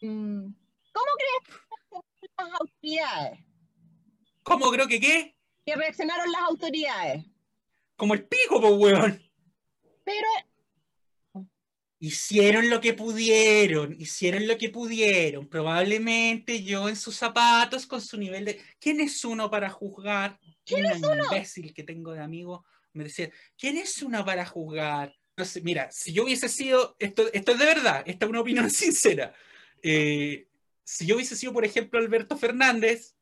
Mm, 0.00 0.52
¿Cómo 0.92 1.10
crees 1.18 1.42
que 1.48 1.56
reaccionaron 1.90 2.52
las 2.52 2.60
autoridades? 2.60 3.38
¿Cómo 4.42 4.70
creo 4.70 4.86
que 4.86 5.00
qué? 5.00 5.36
Que 5.66 5.74
reaccionaron 5.76 6.30
las 6.30 6.42
autoridades. 6.42 7.24
Como 7.96 8.14
el 8.14 8.26
pico, 8.26 8.60
pues, 8.60 8.72
weón. 8.76 9.22
Pero 10.04 10.28
Hicieron 12.00 12.68
lo 12.68 12.80
que 12.80 12.92
pudieron, 12.92 13.94
hicieron 13.98 14.46
lo 14.46 14.58
que 14.58 14.68
pudieron. 14.68 15.48
Probablemente 15.48 16.62
yo 16.62 16.88
en 16.88 16.96
sus 16.96 17.16
zapatos, 17.16 17.86
con 17.86 18.00
su 18.00 18.18
nivel 18.18 18.44
de... 18.44 18.60
¿Quién 18.78 19.00
es 19.00 19.24
uno 19.24 19.50
para 19.50 19.70
juzgar? 19.70 20.38
¿Quién 20.64 20.86
es 20.86 20.98
uno? 20.98 21.24
imbécil 21.24 21.72
que 21.72 21.82
tengo 21.84 22.12
de 22.12 22.20
amigo 22.20 22.64
me 22.94 23.04
decía, 23.04 23.30
¿quién 23.58 23.76
es 23.76 24.00
uno 24.02 24.24
para 24.24 24.46
juzgar? 24.46 25.14
No 25.36 25.44
sé, 25.44 25.60
mira, 25.60 25.90
si 25.90 26.12
yo 26.12 26.24
hubiese 26.24 26.48
sido, 26.48 26.96
esto, 26.98 27.30
esto 27.32 27.52
es 27.52 27.58
de 27.58 27.66
verdad, 27.66 28.02
esta 28.06 28.24
es 28.24 28.30
una 28.30 28.40
opinión 28.40 28.70
sincera. 28.70 29.34
Eh, 29.82 30.46
si 30.84 31.06
yo 31.06 31.16
hubiese 31.16 31.36
sido, 31.36 31.52
por 31.52 31.64
ejemplo, 31.64 31.98
Alberto 31.98 32.36
Fernández, 32.36 33.13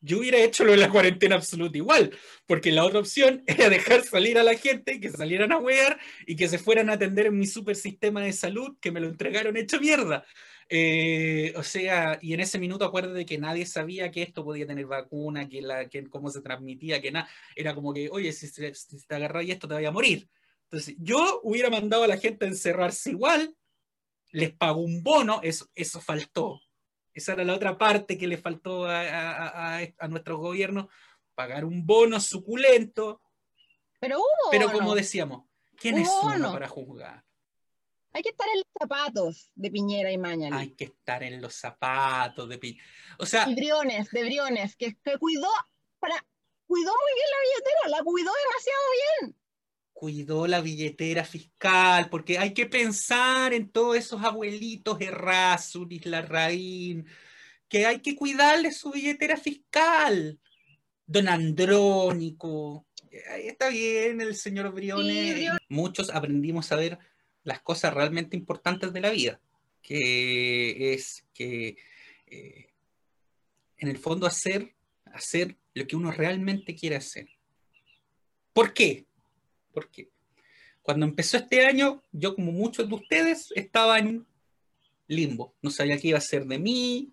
yo 0.00 0.18
hubiera 0.18 0.38
hecho 0.38 0.64
lo 0.64 0.72
de 0.72 0.78
la 0.78 0.90
cuarentena 0.90 1.36
absoluta 1.36 1.78
igual, 1.78 2.16
porque 2.46 2.72
la 2.72 2.84
otra 2.84 3.00
opción 3.00 3.42
era 3.46 3.68
dejar 3.68 4.04
salir 4.04 4.38
a 4.38 4.42
la 4.42 4.54
gente, 4.54 5.00
que 5.00 5.10
salieran 5.10 5.52
a 5.52 5.58
wear 5.58 5.98
y 6.26 6.36
que 6.36 6.48
se 6.48 6.58
fueran 6.58 6.90
a 6.90 6.94
atender 6.94 7.26
en 7.26 7.38
mi 7.38 7.46
super 7.46 7.76
sistema 7.76 8.22
de 8.22 8.32
salud, 8.32 8.76
que 8.80 8.92
me 8.92 9.00
lo 9.00 9.08
entregaron 9.08 9.56
hecho 9.56 9.80
mierda. 9.80 10.24
Eh, 10.68 11.54
o 11.56 11.62
sea, 11.62 12.18
y 12.20 12.34
en 12.34 12.40
ese 12.40 12.58
minuto 12.58 12.84
acuérdate 12.84 13.24
que 13.24 13.38
nadie 13.38 13.66
sabía 13.66 14.10
que 14.10 14.22
esto 14.22 14.44
podía 14.44 14.66
tener 14.66 14.86
vacuna, 14.86 15.48
que, 15.48 15.62
la, 15.62 15.88
que 15.88 16.08
cómo 16.08 16.30
se 16.30 16.40
transmitía, 16.40 17.00
que 17.00 17.12
nada. 17.12 17.28
Era 17.54 17.74
como 17.74 17.92
que, 17.94 18.08
oye, 18.10 18.32
si, 18.32 18.48
si, 18.48 19.06
te 19.06 19.14
agarras 19.14 19.44
esto 19.48 19.68
te 19.68 19.74
vaya 19.74 19.88
a 19.88 19.92
morir. 19.92 20.28
Entonces, 20.64 20.96
yo 20.98 21.40
hubiera 21.44 21.70
mandado 21.70 22.02
a 22.04 22.08
la 22.08 22.18
gente 22.18 22.44
a 22.44 22.48
encerrarse 22.48 23.10
igual, 23.10 23.54
les 24.32 24.52
pago 24.52 24.80
un 24.80 25.02
bono, 25.02 25.40
eso, 25.42 25.68
eso 25.74 26.00
faltó. 26.00 26.60
Esa 27.16 27.32
era 27.32 27.44
la 27.44 27.54
otra 27.54 27.78
parte 27.78 28.18
que 28.18 28.26
le 28.26 28.36
faltó 28.36 28.84
a, 28.84 29.00
a, 29.00 29.78
a, 29.98 30.08
nuestro 30.08 30.36
gobierno, 30.36 30.90
pagar 31.34 31.64
un 31.64 31.86
bono 31.86 32.20
suculento. 32.20 33.22
Pero 33.98 34.18
hubo. 34.18 34.50
Pero 34.50 34.70
como 34.70 34.94
decíamos, 34.94 35.46
¿quién 35.76 35.96
es 35.96 36.10
uno 36.22 36.52
para 36.52 36.68
juzgar? 36.68 37.24
Hay 38.12 38.22
que 38.22 38.28
estar 38.28 38.46
en 38.48 38.58
los 38.58 38.66
zapatos 38.78 39.50
de 39.54 39.70
Piñera 39.70 40.12
y 40.12 40.18
Mañana. 40.18 40.58
Hay 40.58 40.74
que 40.74 40.84
estar 40.84 41.22
en 41.22 41.40
los 41.40 41.54
zapatos 41.54 42.50
de 42.50 42.58
Piñera. 42.58 42.84
O 43.18 43.24
sea. 43.24 43.48
Y 43.48 43.54
Briones, 43.54 44.10
de 44.10 44.22
Briones, 44.22 44.76
que, 44.76 44.98
que 45.02 45.16
cuidó, 45.16 45.48
para, 45.98 46.22
cuidó 46.66 46.92
muy 46.92 47.12
bien 47.14 47.28
la 47.30 47.40
billetera, 47.40 47.96
la 47.96 48.04
cuidó 48.04 48.30
demasiado 48.44 48.82
bien 49.22 49.36
cuidó 49.96 50.46
la 50.46 50.60
billetera 50.60 51.24
fiscal, 51.24 52.10
porque 52.10 52.38
hay 52.38 52.52
que 52.52 52.66
pensar 52.66 53.54
en 53.54 53.70
todos 53.70 53.96
esos 53.96 54.22
abuelitos 54.22 55.00
Errázuriz, 55.00 56.04
Larraín, 56.04 57.06
que 57.66 57.86
hay 57.86 58.00
que 58.00 58.14
cuidarle 58.14 58.72
su 58.72 58.90
billetera 58.90 59.38
fiscal. 59.38 60.38
Don 61.06 61.28
Andrónico, 61.28 62.86
está 63.10 63.70
bien 63.70 64.20
el 64.20 64.36
señor 64.36 64.70
Briones. 64.74 65.50
Muchos 65.70 66.10
aprendimos 66.10 66.70
a 66.72 66.76
ver 66.76 66.98
las 67.42 67.62
cosas 67.62 67.94
realmente 67.94 68.36
importantes 68.36 68.92
de 68.92 69.00
la 69.00 69.08
vida, 69.08 69.40
que 69.80 70.92
es 70.92 71.24
que 71.32 71.78
eh, 72.26 72.66
en 73.78 73.88
el 73.88 73.96
fondo 73.96 74.26
hacer, 74.26 74.74
hacer 75.06 75.56
lo 75.72 75.86
que 75.86 75.96
uno 75.96 76.12
realmente 76.12 76.74
quiere 76.74 76.96
hacer. 76.96 77.30
¿Por 78.52 78.74
qué? 78.74 79.05
Porque 79.76 80.08
cuando 80.80 81.04
empezó 81.04 81.36
este 81.36 81.66
año, 81.66 82.02
yo 82.10 82.34
como 82.34 82.50
muchos 82.50 82.88
de 82.88 82.94
ustedes 82.94 83.52
estaba 83.54 83.98
en 83.98 84.26
limbo. 85.06 85.54
No 85.60 85.68
sabía 85.70 85.98
qué 85.98 86.08
iba 86.08 86.16
a 86.16 86.22
ser 86.22 86.46
de 86.46 86.58
mí. 86.58 87.12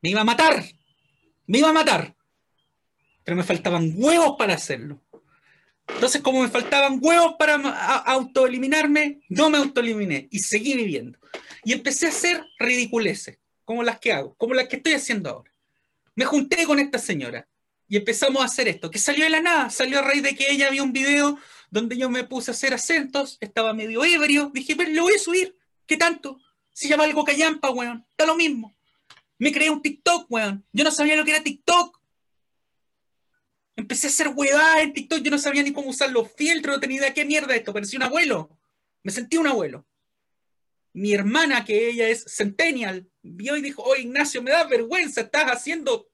Me 0.00 0.10
iba 0.10 0.20
a 0.20 0.24
matar. 0.24 0.64
Me 1.48 1.58
iba 1.58 1.70
a 1.70 1.72
matar. 1.72 2.14
Pero 3.24 3.36
me 3.36 3.42
faltaban 3.42 3.92
huevos 3.96 4.36
para 4.38 4.54
hacerlo. 4.54 5.02
Entonces, 5.88 6.22
como 6.22 6.44
me 6.44 6.48
faltaban 6.48 7.00
huevos 7.02 7.34
para 7.36 7.56
autoeliminarme, 8.06 9.20
no 9.30 9.50
me 9.50 9.58
autoeliminé 9.58 10.28
y 10.30 10.38
seguí 10.38 10.74
viviendo. 10.74 11.18
Y 11.64 11.72
empecé 11.72 12.06
a 12.06 12.10
hacer 12.10 12.46
ridiculeces, 12.60 13.40
como 13.64 13.82
las 13.82 13.98
que 13.98 14.12
hago, 14.12 14.36
como 14.36 14.54
las 14.54 14.68
que 14.68 14.76
estoy 14.76 14.92
haciendo 14.92 15.30
ahora. 15.30 15.52
Me 16.14 16.24
junté 16.24 16.64
con 16.66 16.78
esta 16.78 17.00
señora 17.00 17.48
y 17.88 17.96
empezamos 17.96 18.42
a 18.42 18.46
hacer 18.46 18.68
esto, 18.68 18.90
que 18.90 18.98
salió 18.98 19.24
de 19.24 19.30
la 19.30 19.40
nada, 19.40 19.70
salió 19.70 19.98
a 19.98 20.02
raíz 20.02 20.22
de 20.22 20.34
que 20.34 20.50
ella 20.50 20.70
vio 20.70 20.82
un 20.84 20.92
video 20.92 21.38
donde 21.70 21.96
yo 21.96 22.08
me 22.08 22.24
puse 22.24 22.50
a 22.50 22.54
hacer 22.54 22.72
acentos, 22.72 23.36
estaba 23.40 23.74
medio 23.74 24.04
ebrio, 24.04 24.50
dije, 24.54 24.76
pero 24.76 24.90
lo 24.90 25.02
voy 25.02 25.14
a 25.14 25.18
subir, 25.18 25.56
¿qué 25.86 25.96
tanto? 25.96 26.38
Si 26.72 26.88
llama 26.88 27.04
algo 27.04 27.24
callampa, 27.24 27.70
weón, 27.70 28.06
está 28.10 28.26
lo 28.26 28.36
mismo. 28.36 28.76
Me 29.38 29.52
creé 29.52 29.70
un 29.70 29.82
TikTok, 29.82 30.30
weón, 30.30 30.64
yo 30.72 30.84
no 30.84 30.90
sabía 30.90 31.16
lo 31.16 31.24
que 31.24 31.32
era 31.32 31.42
TikTok. 31.42 32.00
Empecé 33.76 34.06
a 34.06 34.10
hacer 34.10 34.28
huevadas 34.28 34.82
en 34.82 34.92
TikTok, 34.92 35.20
yo 35.20 35.30
no 35.30 35.38
sabía 35.38 35.62
ni 35.62 35.72
cómo 35.72 35.90
usar 35.90 36.10
los 36.10 36.32
filtros, 36.32 36.76
no 36.76 36.80
tenía 36.80 36.98
idea 36.98 37.14
qué 37.14 37.24
mierda 37.24 37.54
esto, 37.54 37.72
parecía 37.72 37.98
un 37.98 38.04
abuelo. 38.04 38.56
Me 39.02 39.12
sentí 39.12 39.36
un 39.36 39.48
abuelo. 39.48 39.84
Mi 40.92 41.12
hermana, 41.12 41.64
que 41.64 41.88
ella 41.88 42.08
es 42.08 42.24
centennial, 42.28 43.10
vio 43.20 43.56
y 43.56 43.62
dijo, 43.62 43.82
oh 43.82 43.96
Ignacio, 43.96 44.42
me 44.42 44.52
da 44.52 44.64
vergüenza, 44.64 45.22
estás 45.22 45.46
haciendo 45.46 46.08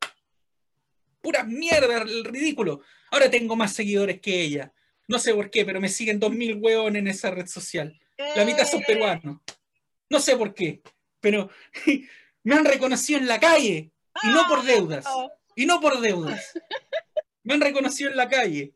pura 1.21 1.45
mierda, 1.45 2.03
el 2.03 2.25
ridículo. 2.25 2.83
Ahora 3.11 3.31
tengo 3.31 3.57
más 3.57 3.73
seguidores 3.73 4.21
que 4.21 4.41
ella. 4.41 4.73
No 5.09 5.19
sé 5.19 5.35
por 5.35 5.51
qué, 5.51 5.65
pero 5.65 5.81
me 5.81 5.89
siguen 5.89 6.21
2.000 6.21 6.63
hueones 6.63 7.01
en 7.01 7.09
esa 7.09 7.31
red 7.31 7.47
social. 7.47 7.99
La 8.37 8.45
mitad 8.45 8.67
son 8.67 8.83
peruanos. 8.83 9.41
No 10.09 10.21
sé 10.21 10.37
por 10.37 10.55
qué, 10.55 10.83
pero 11.21 11.51
me 12.45 12.55
han 12.55 12.65
reconocido 12.65 13.19
en 13.19 13.27
la 13.27 13.41
calle 13.41 13.93
y 14.23 14.29
no 14.29 14.47
por 14.49 14.63
deudas. 14.63 15.07
Y 15.57 15.67
no 15.67 15.81
por 15.81 16.01
deudas. 16.01 16.53
Me 17.43 17.55
han 17.55 17.61
reconocido 17.61 18.11
en 18.11 18.17
la 18.17 18.29
calle. 18.29 18.75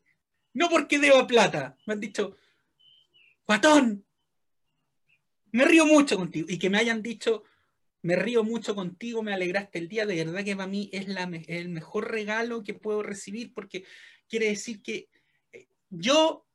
No 0.53 0.69
porque 0.69 0.99
debo 0.99 1.27
plata. 1.27 1.77
Me 1.87 1.95
han 1.95 2.01
dicho, 2.01 2.37
guatón, 3.47 4.05
me 5.53 5.65
río 5.65 5.87
mucho 5.87 6.17
contigo. 6.17 6.47
Y 6.49 6.59
que 6.59 6.71
me 6.71 6.79
hayan 6.79 7.03
dicho, 7.03 7.45
me 8.05 8.17
río 8.17 8.45
mucho 8.45 8.75
contigo, 8.75 9.23
me 9.23 9.33
alegraste 9.33 9.79
el 9.79 9.89
día, 9.89 10.05
de 10.05 10.23
verdad 10.23 10.45
que 10.45 10.55
para 10.55 10.69
mí 10.69 10.91
es, 10.93 11.07
el 11.49 11.69
mejor 11.71 12.11
regalo 12.11 12.63
que 12.63 12.75
puedo 12.75 13.03
recibir 13.03 13.55
porque 13.55 13.85
quiere 14.29 14.49
decir 14.49 14.83
que 14.83 15.09
eh, 15.55 15.69
yo 15.89 16.47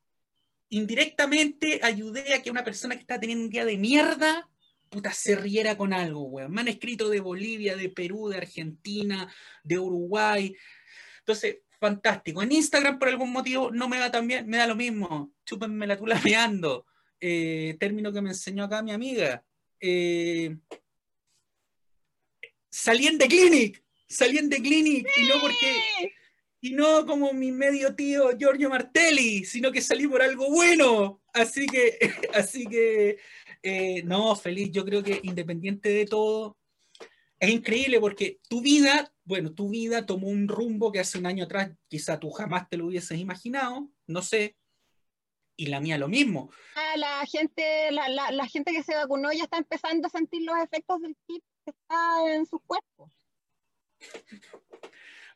indirectamente 0.70 1.80
ayudé 1.82 2.36
a 2.36 2.44
que 2.44 2.52
una 2.52 2.64
persona 2.64 2.94
que 2.94 3.02
está 3.02 3.20
teniendo 3.20 3.46
un 3.46 3.50
día 3.50 3.66
de 3.66 3.78
mierda, 3.78 4.48
puta, 4.90 5.12
se 5.12 5.36
riera 5.36 5.76
con 5.76 5.92
algo, 5.92 6.22
weón. 6.22 6.52
Me 6.52 6.62
han 6.62 6.68
escrito 6.68 7.10
de 7.10 7.20
Bolivia, 7.20 7.76
de 7.76 7.90
Perú, 7.90 8.30
de 8.30 8.38
Argentina, 8.38 9.34
de 9.64 9.80
Uruguay. 9.80 10.56
Entonces, 11.18 11.62
fantástico. 11.80 12.44
En 12.44 12.52
Instagram, 12.52 13.00
por 13.00 13.08
algún 13.08 13.32
motivo, 13.32 13.72
no 13.72 13.90
me 13.90 13.98
va 13.98 14.12
tan 14.12 14.28
bien, 14.28 14.48
me 14.48 14.58
da 14.58 14.68
lo 14.68 14.76
mismo. 14.76 15.34
Chúpenme 15.46 15.88
la 15.88 15.98
tula 15.98 16.22
meando. 16.24 16.86
Eh, 17.20 17.76
término 17.80 18.14
que 18.14 18.22
me 18.22 18.30
enseñó 18.30 18.66
acá 18.66 18.84
mi 18.84 18.92
amiga. 18.92 19.44
Eh, 19.80 20.56
salí 22.70 23.08
en 23.08 23.18
The 23.18 23.28
Clinic, 23.28 23.84
salí 24.08 24.38
en 24.38 24.50
The 24.50 24.62
Clinic, 24.62 25.08
y 25.18 25.28
no 25.28 25.42
porque, 25.42 26.14
y 26.62 26.72
no 26.72 27.06
como 27.06 27.34
mi 27.34 27.52
medio 27.52 27.96
tío 27.96 28.38
Giorgio 28.38 28.70
Martelli, 28.70 29.46
sino 29.46 29.72
que 29.72 29.82
salí 29.82 30.08
por 30.08 30.22
algo 30.22 30.50
bueno. 30.50 31.22
Así 31.34 31.66
que, 31.68 31.98
así 32.34 32.66
que, 32.66 33.18
eh, 33.64 34.04
no, 34.04 34.36
feliz, 34.36 34.72
yo 34.72 34.86
creo 34.86 35.04
que 35.04 35.20
independiente 35.24 35.90
de 35.90 36.06
todo, 36.06 36.58
es 37.40 37.50
increíble 37.50 38.00
porque 38.00 38.40
tu 38.50 38.62
vida, 38.62 39.14
bueno, 39.24 39.54
tu 39.54 39.70
vida 39.70 40.06
tomó 40.06 40.28
un 40.28 40.48
rumbo 40.48 40.92
que 40.92 41.00
hace 41.00 41.18
un 41.18 41.26
año 41.26 41.46
atrás 41.46 41.72
quizá 41.88 42.20
tú 42.20 42.32
jamás 42.32 42.68
te 42.70 42.76
lo 42.76 42.88
hubieses 42.88 43.18
imaginado, 43.18 43.90
no 44.08 44.22
sé, 44.22 44.58
y 45.56 45.68
la 45.68 45.80
mía 45.80 45.98
lo 45.98 46.08
mismo. 46.08 46.52
Ah, 46.76 46.98
la 46.98 47.26
gente, 47.26 47.92
la, 47.92 48.10
la, 48.10 48.32
la, 48.32 48.48
gente 48.48 48.72
que 48.72 48.84
se 48.84 48.96
vacunó 48.96 49.32
ya 49.32 49.44
está 49.44 49.58
empezando 49.58 50.08
a 50.08 50.10
sentir 50.10 50.42
los 50.44 50.58
efectos 50.58 51.02
del 51.02 51.18
chip 51.70 51.76
está 51.82 52.34
en 52.34 52.46
sus 52.46 52.62
cuerpos. 52.66 53.12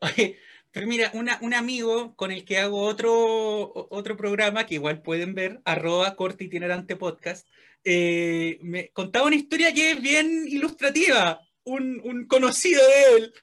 Oye, 0.02 0.38
pero 0.72 0.88
mira, 0.88 1.12
un 1.13 1.54
amigo 1.54 2.16
con 2.16 2.32
el 2.32 2.44
que 2.46 2.58
hago 2.58 2.82
otro, 2.82 3.72
otro 3.90 4.18
programa, 4.18 4.66
que 4.66 4.75
igual 4.75 5.02
pueden 5.02 5.34
ver, 5.34 5.62
arroba 5.66 6.16
corte 6.16 6.46
itinerante 6.46 6.96
podcast, 6.96 7.48
eh, 7.84 8.60
me 8.62 8.90
contaba 8.90 9.28
una 9.28 9.36
historia 9.36 9.74
que 9.74 9.92
es 9.92 10.02
bien 10.02 10.46
ilustrativa. 10.48 11.40
Un, 11.66 12.02
un 12.04 12.28
conocido 12.28 12.82
de 12.86 13.18
él, 13.18 13.34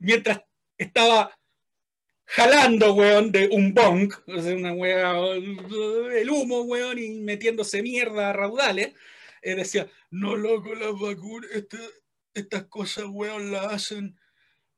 mientras 0.00 0.40
estaba 0.76 1.32
jalando, 2.24 2.94
weón, 2.94 3.30
de 3.30 3.48
un 3.52 3.72
bong, 3.72 4.12
una 4.26 4.72
weón, 4.72 5.58
el 6.12 6.30
humo, 6.30 6.62
weón, 6.62 6.98
y 6.98 7.20
metiéndose 7.20 7.80
mierda 7.80 8.30
a 8.30 8.32
raudales, 8.32 8.94
eh, 9.42 9.54
decía, 9.54 9.88
no 10.10 10.36
loco, 10.36 10.74
las 10.74 10.92
vacunas, 10.98 11.50
este, 11.52 11.78
estas 12.34 12.64
cosas, 12.64 13.04
weón, 13.08 13.50
las 13.50 13.66
hacen, 13.66 14.18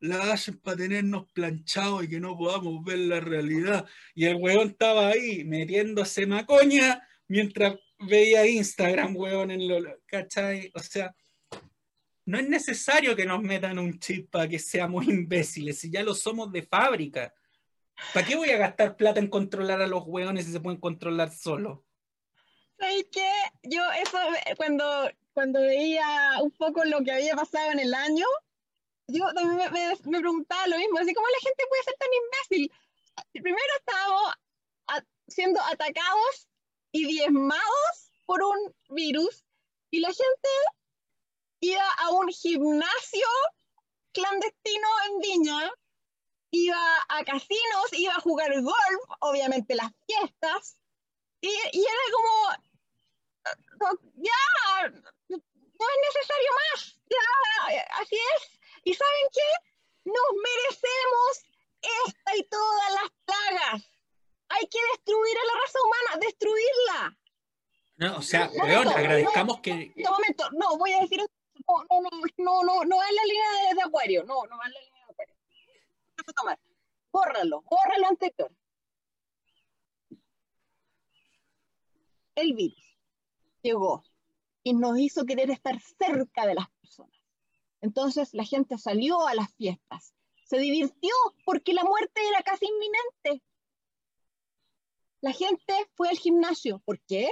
las 0.00 0.26
hacen 0.28 0.58
para 0.58 0.78
tenernos 0.78 1.30
planchados 1.32 2.04
y 2.04 2.08
que 2.08 2.20
no 2.20 2.36
podamos 2.36 2.84
ver 2.84 2.98
la 2.98 3.20
realidad. 3.20 3.86
Y 4.14 4.26
el 4.26 4.36
weón 4.36 4.70
estaba 4.70 5.08
ahí 5.08 5.44
metiéndose 5.44 6.26
macoña 6.26 7.06
mientras 7.28 7.76
veía 7.98 8.46
Instagram, 8.46 9.16
weón, 9.16 9.50
en 9.50 9.68
lo, 9.68 9.78
¿cachai? 10.06 10.70
O 10.74 10.80
sea, 10.80 11.14
no 12.24 12.38
es 12.38 12.48
necesario 12.48 13.16
que 13.16 13.26
nos 13.26 13.42
metan 13.42 13.78
un 13.78 13.98
chip 13.98 14.30
para 14.30 14.48
que 14.48 14.58
seamos 14.58 15.06
imbéciles, 15.06 15.78
si 15.78 15.90
ya 15.90 16.02
lo 16.02 16.14
somos 16.14 16.52
de 16.52 16.62
fábrica. 16.62 17.34
¿Para 18.14 18.26
qué 18.26 18.36
voy 18.36 18.50
a 18.50 18.56
gastar 18.56 18.96
plata 18.96 19.20
en 19.20 19.28
controlar 19.28 19.82
a 19.82 19.86
los 19.86 20.04
weones 20.06 20.46
si 20.46 20.52
se 20.52 20.60
pueden 20.60 20.80
controlar 20.80 21.32
solos? 21.32 21.80
¿Sabes 22.80 23.06
qué? 23.12 23.30
Yo 23.64 23.82
eso, 24.02 24.18
cuando, 24.56 25.10
cuando 25.34 25.60
veía 25.60 26.38
un 26.40 26.50
poco 26.52 26.82
lo 26.84 27.04
que 27.04 27.12
había 27.12 27.36
pasado 27.36 27.72
en 27.72 27.80
el 27.80 27.92
año, 27.92 28.24
yo 29.06 29.26
también 29.34 29.70
me, 29.70 29.96
me, 30.06 30.18
preguntaba 30.18 30.66
lo 30.66 30.78
mismo, 30.78 30.98
así 30.98 31.12
cómo 31.12 31.26
la 31.26 31.40
gente 31.40 31.64
puede 31.68 31.82
ser 31.82 31.94
tan 31.98 32.08
imbécil. 32.14 32.72
Primero 33.32 33.74
estábamos 33.78 34.34
siendo 35.28 35.60
atacados 35.60 36.48
y 36.90 37.06
diezmados 37.06 38.12
por 38.24 38.42
un 38.42 38.74
virus 38.88 39.44
y 39.90 40.00
la 40.00 40.08
gente 40.08 40.48
iba 41.60 41.86
a 41.98 42.10
un 42.10 42.28
gimnasio 42.28 43.26
clandestino 44.12 44.88
en 45.06 45.18
Viña, 45.18 45.72
iba 46.50 46.80
a 47.08 47.24
casinos, 47.24 47.92
iba 47.92 48.14
a 48.14 48.20
jugar 48.20 48.50
golf, 48.62 49.18
obviamente 49.20 49.74
las 49.74 49.92
fiestas, 50.06 50.78
y, 51.42 51.48
y 51.48 51.80
era 51.80 52.04
como, 52.12 52.69
ya, 54.16 54.88
no 55.80 55.86
es 55.88 56.14
necesario 56.14 56.50
más, 56.60 57.00
ya, 57.08 57.82
así 58.00 58.16
es. 58.16 58.60
¿Y 58.84 58.94
saben 58.94 59.26
qué? 59.32 59.50
Nos 60.04 60.30
merecemos 60.42 61.44
esta 61.80 62.36
y 62.36 62.44
todas 62.44 62.92
las 62.94 63.10
plagas. 63.24 63.90
Hay 64.48 64.66
que 64.66 64.78
destruir 64.92 65.38
a 65.38 65.44
la 65.46 65.60
raza 65.60 65.78
humana, 65.84 66.26
destruirla. 66.26 67.18
No, 67.96 68.16
o 68.18 68.22
sea, 68.22 68.50
no, 68.54 68.90
agradezcamos 68.90 69.56
no, 69.56 69.62
que. 69.62 69.92
Un 69.96 70.02
momento, 70.10 70.50
no, 70.52 70.76
voy 70.76 70.92
a 70.92 71.00
decir, 71.00 71.20
no, 71.20 71.84
no, 71.88 72.00
no, 72.00 72.10
no, 72.38 72.62
no, 72.64 72.84
no 72.84 73.02
es 73.02 73.12
la 73.12 73.24
línea 73.24 73.68
de, 73.68 73.74
de 73.74 73.82
acuario, 73.82 74.24
no, 74.24 74.44
no 74.46 74.62
es 74.62 74.72
la 74.72 74.80
línea 74.80 75.06
de 75.06 75.12
acuario. 75.12 75.34
Tomar. 76.34 76.58
Bórralo, 77.12 77.62
bórralo 77.62 78.06
anterior. 78.06 78.52
El 82.34 82.54
virus 82.54 82.89
llegó 83.62 84.02
y 84.62 84.74
nos 84.74 84.98
hizo 84.98 85.24
querer 85.24 85.50
estar 85.50 85.80
cerca 85.80 86.46
de 86.46 86.54
las 86.54 86.68
personas. 86.80 87.18
Entonces 87.80 88.34
la 88.34 88.44
gente 88.44 88.76
salió 88.78 89.26
a 89.26 89.34
las 89.34 89.52
fiestas, 89.54 90.14
se 90.44 90.58
divirtió 90.58 91.14
porque 91.44 91.72
la 91.72 91.84
muerte 91.84 92.20
era 92.28 92.42
casi 92.42 92.66
inminente. 92.66 93.44
La 95.20 95.32
gente 95.32 95.74
fue 95.94 96.08
al 96.08 96.16
gimnasio. 96.18 96.80
¿Por 96.84 97.00
qué? 97.00 97.30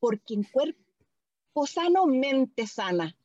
Porque 0.00 0.34
en 0.34 0.44
cuerpo 0.44 1.66
sano, 1.66 2.06
mente 2.06 2.66
sana. 2.66 3.16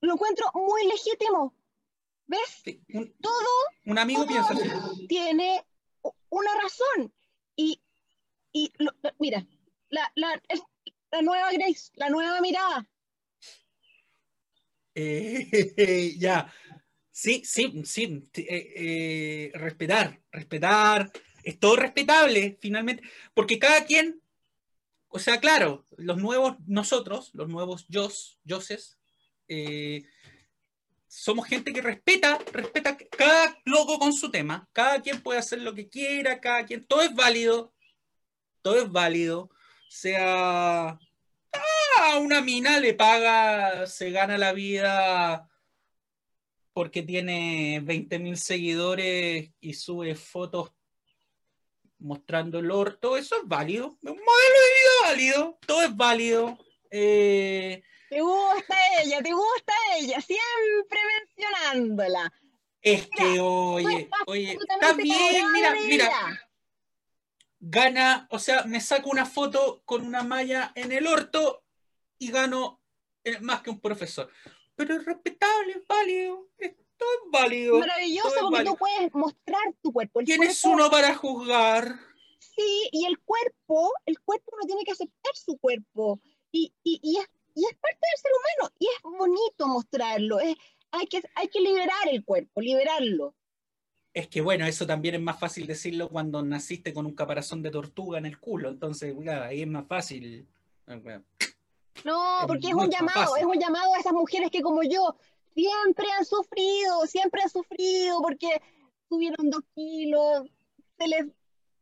Lo 0.00 0.14
encuentro 0.14 0.46
muy 0.54 0.84
legítimo. 0.86 1.54
¿Ves? 2.26 2.62
Sí, 2.64 2.82
Un, 2.92 3.14
Todo 3.20 3.32
un 3.86 3.98
amigo 3.98 4.22
todo 4.24 4.28
piensa 4.28 4.52
así. 4.52 5.06
tiene 5.06 5.64
una 6.30 6.50
razón. 6.60 7.14
Y, 7.54 7.80
y 8.52 8.72
lo- 8.78 8.92
mira, 9.18 9.46
la, 9.90 10.10
la, 10.16 10.42
es 10.48 10.62
la 11.14 11.22
nueva 11.22 11.52
Grace, 11.52 11.92
la 11.94 12.10
nueva 12.10 12.40
mirada. 12.40 12.86
Eh, 14.94 16.14
ya. 16.18 16.52
Sí, 17.12 17.42
sí, 17.44 17.82
sí. 17.84 18.28
eh, 18.34 18.72
eh, 18.76 19.52
respetar, 19.54 20.20
respetar. 20.32 21.12
Es 21.44 21.60
todo 21.60 21.76
respetable, 21.76 22.58
finalmente. 22.60 23.04
Porque 23.32 23.58
cada 23.58 23.84
quien, 23.84 24.20
o 25.08 25.18
sea, 25.20 25.38
claro, 25.38 25.86
los 25.96 26.16
nuevos 26.16 26.56
nosotros, 26.66 27.30
los 27.34 27.48
nuevos 27.48 27.86
yos, 27.88 28.40
yoses, 28.42 28.98
somos 31.06 31.46
gente 31.46 31.72
que 31.72 31.80
respeta, 31.80 32.38
respeta 32.52 32.96
cada 32.96 33.56
loco 33.64 34.00
con 34.00 34.12
su 34.12 34.32
tema. 34.32 34.68
Cada 34.72 35.00
quien 35.00 35.22
puede 35.22 35.38
hacer 35.38 35.60
lo 35.60 35.74
que 35.74 35.88
quiera, 35.88 36.40
cada 36.40 36.66
quien, 36.66 36.84
todo 36.84 37.02
es 37.02 37.14
válido. 37.14 37.72
Todo 38.62 38.82
es 38.82 38.90
válido. 38.90 39.50
Sea 39.96 40.98
a 42.00 42.18
una 42.18 42.40
mina 42.40 42.80
le 42.80 42.94
paga, 42.94 43.86
se 43.86 44.10
gana 44.10 44.36
la 44.36 44.52
vida 44.52 45.48
porque 46.72 47.04
tiene 47.04 47.80
20.000 47.80 48.34
seguidores 48.34 49.52
y 49.60 49.74
sube 49.74 50.16
fotos 50.16 50.72
mostrando 52.00 52.58
el 52.58 52.72
orto, 52.72 53.16
eso 53.16 53.36
es 53.36 53.42
válido. 53.46 53.96
Un 54.02 54.16
modelo 54.16 54.18
de 54.18 54.74
vida 54.74 55.04
válido, 55.04 55.58
todo 55.64 55.82
es 55.82 55.96
válido. 55.96 56.58
Eh, 56.90 57.80
Te 58.10 58.20
gusta 58.20 58.76
ella, 59.00 59.22
te 59.22 59.32
gusta 59.32 59.72
ella, 59.96 60.20
siempre 60.20 60.98
mencionándola. 61.20 62.32
es 62.82 63.08
que, 63.16 63.38
oye, 63.38 64.10
oye, 64.26 64.58
está 64.60 64.92
bien, 64.94 65.52
mira, 65.52 65.74
mira. 65.86 66.43
Gana, 67.66 68.26
o 68.30 68.38
sea, 68.38 68.64
me 68.64 68.80
saco 68.80 69.08
una 69.08 69.24
foto 69.24 69.82
con 69.84 70.06
una 70.06 70.22
malla 70.22 70.72
en 70.74 70.92
el 70.92 71.06
orto 71.06 71.64
y 72.18 72.30
gano 72.30 72.80
eh, 73.24 73.38
más 73.40 73.62
que 73.62 73.70
un 73.70 73.80
profesor. 73.80 74.30
Pero 74.76 74.96
es 74.96 75.04
respetable, 75.04 75.72
es 75.72 75.86
válido, 75.86 76.48
es, 76.58 76.74
todo 76.96 77.08
es 77.10 77.30
válido. 77.30 77.78
Maravilloso 77.78 78.28
todo 78.28 78.36
es 78.36 78.42
porque 78.42 78.56
válido. 78.56 78.72
tú 78.72 78.78
puedes 78.78 79.14
mostrar 79.14 79.62
tu 79.82 79.92
cuerpo. 79.92 80.20
El 80.20 80.26
¿Quién 80.26 80.42
es 80.42 80.64
uno 80.64 80.90
para 80.90 81.14
juzgar? 81.14 81.98
Sí, 82.38 82.88
y 82.92 83.06
el 83.06 83.18
cuerpo, 83.20 83.92
el 84.04 84.20
cuerpo 84.20 84.52
no 84.60 84.66
tiene 84.66 84.84
que 84.84 84.92
aceptar 84.92 85.34
su 85.34 85.56
cuerpo. 85.56 86.20
Y, 86.52 86.72
y, 86.82 87.00
y, 87.02 87.18
es, 87.18 87.26
y 87.54 87.64
es 87.64 87.76
parte 87.78 87.98
del 88.00 88.20
ser 88.20 88.32
humano. 88.32 88.74
Y 88.78 88.86
es 88.86 89.02
bonito 89.02 89.66
mostrarlo. 89.68 90.38
Es, 90.38 90.54
hay, 90.90 91.06
que, 91.06 91.22
hay 91.34 91.48
que 91.48 91.60
liberar 91.60 92.08
el 92.10 92.24
cuerpo, 92.24 92.60
liberarlo. 92.60 93.34
Es 94.14 94.28
que 94.28 94.40
bueno, 94.40 94.64
eso 94.64 94.86
también 94.86 95.16
es 95.16 95.20
más 95.20 95.40
fácil 95.40 95.66
decirlo 95.66 96.08
cuando 96.08 96.40
naciste 96.40 96.94
con 96.94 97.04
un 97.04 97.16
caparazón 97.16 97.62
de 97.62 97.72
tortuga 97.72 98.16
en 98.18 98.26
el 98.26 98.38
culo. 98.38 98.68
Entonces, 98.68 99.12
ya, 99.20 99.46
ahí 99.46 99.62
es 99.62 99.66
más 99.66 99.86
fácil. 99.88 100.46
Bueno, 100.86 101.24
No, 102.04 102.40
Es 102.42 102.46
porque 102.46 102.68
es 102.68 102.74
un 102.74 102.88
llamado, 102.88 103.32
fácil. 103.32 103.38
es 103.38 103.44
un 103.44 103.58
llamado 103.60 103.92
a 103.92 103.98
esas 103.98 104.12
mujeres 104.12 104.52
que 104.52 104.62
como 104.62 104.84
yo 104.84 105.16
siempre 105.52 106.06
han 106.16 106.24
sufrido, 106.24 107.06
siempre 107.06 107.42
han 107.42 107.50
sufrido 107.50 108.22
porque 108.22 108.62
subieron 109.08 109.50
dos 109.50 109.62
kilos, 109.74 110.46
se 110.96 111.08
les 111.08 111.26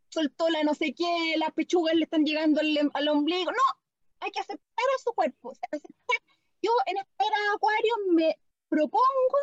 soltó 0.08 0.48
la 0.48 0.62
no 0.62 0.74
sé 0.74 0.94
qué, 0.94 1.34
las 1.36 1.52
pechugas 1.52 1.94
le 1.94 2.04
están 2.04 2.24
llegando 2.24 2.60
al, 2.60 2.90
al 2.94 3.08
ombligo. 3.08 3.50
No, 3.50 3.80
hay 4.20 4.30
que 4.30 4.40
aceptar 4.40 4.86
a 4.98 5.02
su 5.04 5.12
cuerpo. 5.12 5.50
o 5.50 5.54
sea, 5.54 5.68
aceptar. 5.70 6.16
Yo 6.62 6.70
en 6.86 6.96
Espera 6.96 7.36
Acuario 7.54 7.92
me 8.12 8.38
propongo 8.70 9.36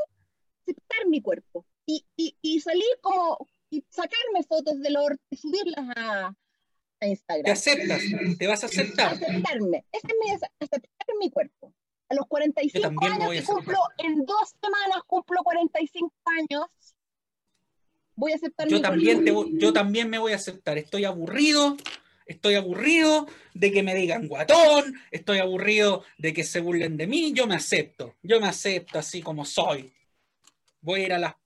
aceptar 0.63 1.05
mi 1.07 1.21
cuerpo 1.21 1.65
y, 1.91 2.05
y, 2.15 2.35
y 2.41 2.59
salir 2.59 2.83
como 3.01 3.47
y 3.71 3.83
sacarme 3.89 4.43
fotos 4.47 4.79
del 4.79 4.95
orto 4.97 5.23
y 5.31 5.37
subirlas 5.37 5.85
a, 5.95 6.27
a 6.27 6.35
Te 6.99 7.07
Instagram 7.07 7.51
aceptas, 7.53 8.01
te 8.37 8.47
vas 8.47 8.63
a 8.63 8.67
aceptar. 8.67 9.13
aceptarme. 9.13 9.85
Ese 9.91 10.07
es 10.33 10.41
aceptar 10.59 11.07
mi 11.19 11.29
cuerpo. 11.31 11.73
A 12.09 12.13
los 12.15 12.25
45 12.27 12.81
también 12.89 13.17
me 13.17 13.25
años 13.25 13.45
que 13.47 13.53
cumplo, 13.53 13.77
en 13.99 14.25
dos 14.25 14.53
semanas 14.61 15.03
cumplo 15.07 15.41
45 15.43 16.11
años, 16.25 16.67
voy 18.15 18.31
a 18.33 18.35
aceptar 18.35 18.67
Yo 18.67 18.77
mi 18.77 18.81
también, 18.81 19.23
te 19.25 19.31
cuerpo. 19.33 19.49
voy- 19.51 19.59
yo 19.59 19.73
también 19.73 20.09
me 20.09 20.17
voy 20.19 20.33
a 20.33 20.35
aceptar. 20.35 20.77
Estoy 20.77 21.05
aburrido, 21.05 21.77
estoy 22.25 22.55
aburrido 22.55 23.27
de 23.53 23.71
que 23.71 23.83
me 23.83 23.95
digan 23.95 24.27
guatón, 24.27 24.93
estoy 25.11 25.39
aburrido 25.39 26.03
de 26.17 26.33
que 26.33 26.43
se 26.43 26.59
burlen 26.61 26.97
de 26.97 27.07
mí. 27.07 27.31
Yo 27.33 27.47
me 27.47 27.55
acepto, 27.55 28.15
yo 28.23 28.39
me 28.39 28.47
acepto 28.47 28.99
así 28.99 29.21
como 29.21 29.45
soy. 29.45 29.91
Voy 30.81 31.01
a 31.01 31.05
ir 31.05 31.13
a 31.13 31.19
la. 31.19 31.39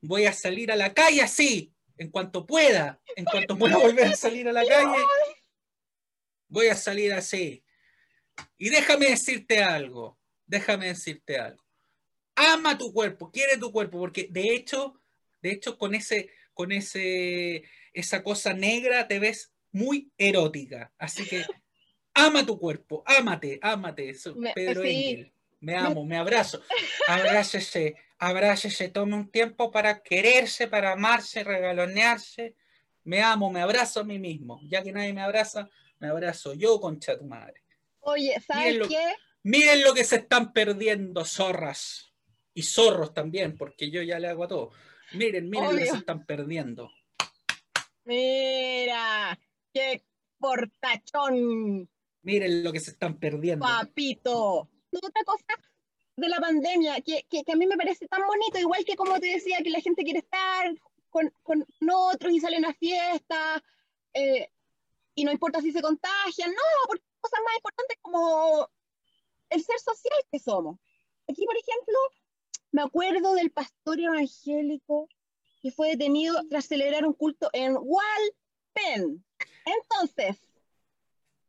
Voy 0.00 0.26
a 0.26 0.32
salir 0.32 0.72
a 0.72 0.76
la 0.76 0.94
calle 0.94 1.22
así, 1.22 1.72
en 1.98 2.10
cuanto 2.10 2.46
pueda, 2.46 3.00
en 3.16 3.24
cuanto 3.24 3.56
pueda 3.58 3.76
volver 3.76 4.06
a 4.08 4.16
salir 4.16 4.48
a 4.48 4.52
la 4.52 4.64
calle. 4.64 5.04
Voy 6.48 6.68
a 6.68 6.74
salir 6.74 7.12
así. 7.12 7.62
Y 8.56 8.70
déjame 8.70 9.10
decirte 9.10 9.62
algo, 9.62 10.18
déjame 10.46 10.86
decirte 10.86 11.38
algo. 11.38 11.62
Ama 12.34 12.78
tu 12.78 12.92
cuerpo, 12.92 13.30
quiere 13.30 13.58
tu 13.58 13.70
cuerpo, 13.70 13.98
porque 13.98 14.28
de 14.30 14.54
hecho, 14.54 15.00
de 15.42 15.50
hecho 15.52 15.76
con 15.76 15.94
ese, 15.94 16.30
con 16.54 16.72
ese, 16.72 17.64
esa 17.92 18.22
cosa 18.22 18.54
negra 18.54 19.06
te 19.06 19.18
ves 19.18 19.52
muy 19.72 20.10
erótica. 20.16 20.92
Así 20.98 21.26
que 21.26 21.44
ama 22.14 22.44
tu 22.46 22.58
cuerpo, 22.58 23.02
ámate, 23.06 23.58
ámate. 23.60 24.14
Soy 24.14 24.34
Me- 24.36 24.52
Pedro 24.54 24.82
sí. 24.82 24.88
Engel. 24.88 25.32
Me 25.60 25.76
amo, 25.76 26.06
me 26.06 26.16
abrazo. 26.16 26.62
Abrácese, 27.06 27.94
abrácese, 28.20 28.88
tome 28.90 29.16
un 29.16 29.30
tiempo 29.30 29.70
para 29.70 30.02
quererse, 30.02 30.68
para 30.68 30.92
amarse, 30.92 31.42
regalonearse. 31.42 32.54
Me 33.04 33.22
amo, 33.22 33.50
me 33.50 33.60
abrazo 33.62 34.00
a 34.00 34.04
mí 34.04 34.18
mismo. 34.18 34.60
Ya 34.68 34.82
que 34.82 34.92
nadie 34.92 35.12
me 35.12 35.22
abraza, 35.22 35.68
me 35.98 36.08
abrazo 36.08 36.52
yo, 36.54 36.78
concha 36.80 37.18
tu 37.18 37.24
madre. 37.24 37.62
Oye, 38.00 38.36
¿sabes 38.46 38.64
Miren 38.74 38.78
lo- 38.80 38.88
qué? 38.88 39.14
Miren 39.42 39.82
lo 39.82 39.94
que 39.94 40.04
se 40.04 40.16
están 40.16 40.52
perdiendo, 40.52 41.24
zorras. 41.24 42.12
Y 42.52 42.62
zorros 42.62 43.14
también, 43.14 43.56
porque 43.56 43.90
yo 43.90 44.02
ya 44.02 44.18
le 44.18 44.28
hago 44.28 44.44
a 44.44 44.48
todo. 44.48 44.70
Miren, 45.12 45.48
miren 45.48 45.70
lo 45.72 45.78
que 45.78 45.86
se 45.86 45.96
están 45.96 46.26
perdiendo. 46.26 46.90
Mira, 48.04 49.38
qué 49.72 50.02
portachón, 50.38 51.88
Miren 52.22 52.62
lo 52.64 52.72
que 52.72 52.80
se 52.80 52.90
están 52.90 53.18
perdiendo. 53.18 53.64
papito. 53.64 54.68
Otra 54.92 55.24
cosa 55.24 55.44
de 56.20 56.28
la 56.28 56.40
pandemia 56.40 57.00
que, 57.00 57.26
que, 57.28 57.42
que 57.44 57.52
a 57.52 57.56
mí 57.56 57.66
me 57.66 57.76
parece 57.76 58.06
tan 58.06 58.26
bonito, 58.26 58.58
igual 58.58 58.84
que 58.84 58.96
como 58.96 59.18
te 59.18 59.28
decía, 59.28 59.58
que 59.62 59.70
la 59.70 59.80
gente 59.80 60.04
quiere 60.04 60.20
estar 60.20 60.74
con, 61.10 61.32
con 61.42 61.66
otros 61.92 62.32
y 62.32 62.40
salen 62.40 62.64
a 62.64 62.74
fiestas, 62.74 63.62
eh, 64.14 64.50
y 65.14 65.24
no 65.24 65.32
importa 65.32 65.60
si 65.60 65.72
se 65.72 65.82
contagian, 65.82 66.50
no, 66.50 66.86
porque 66.86 67.04
cosas 67.20 67.40
más 67.44 67.56
importantes 67.56 67.98
como 68.00 68.68
el 69.50 69.62
ser 69.62 69.78
social 69.78 70.24
que 70.30 70.38
somos. 70.38 70.78
Aquí, 71.28 71.44
por 71.44 71.56
ejemplo, 71.56 71.98
me 72.72 72.82
acuerdo 72.82 73.34
del 73.34 73.50
pastor 73.50 74.00
evangélico 74.00 75.08
que 75.60 75.70
fue 75.70 75.90
detenido 75.90 76.40
tras 76.48 76.66
celebrar 76.66 77.04
un 77.04 77.12
culto 77.12 77.50
en 77.52 77.76
Walpen. 77.78 79.24
Entonces, 79.66 80.40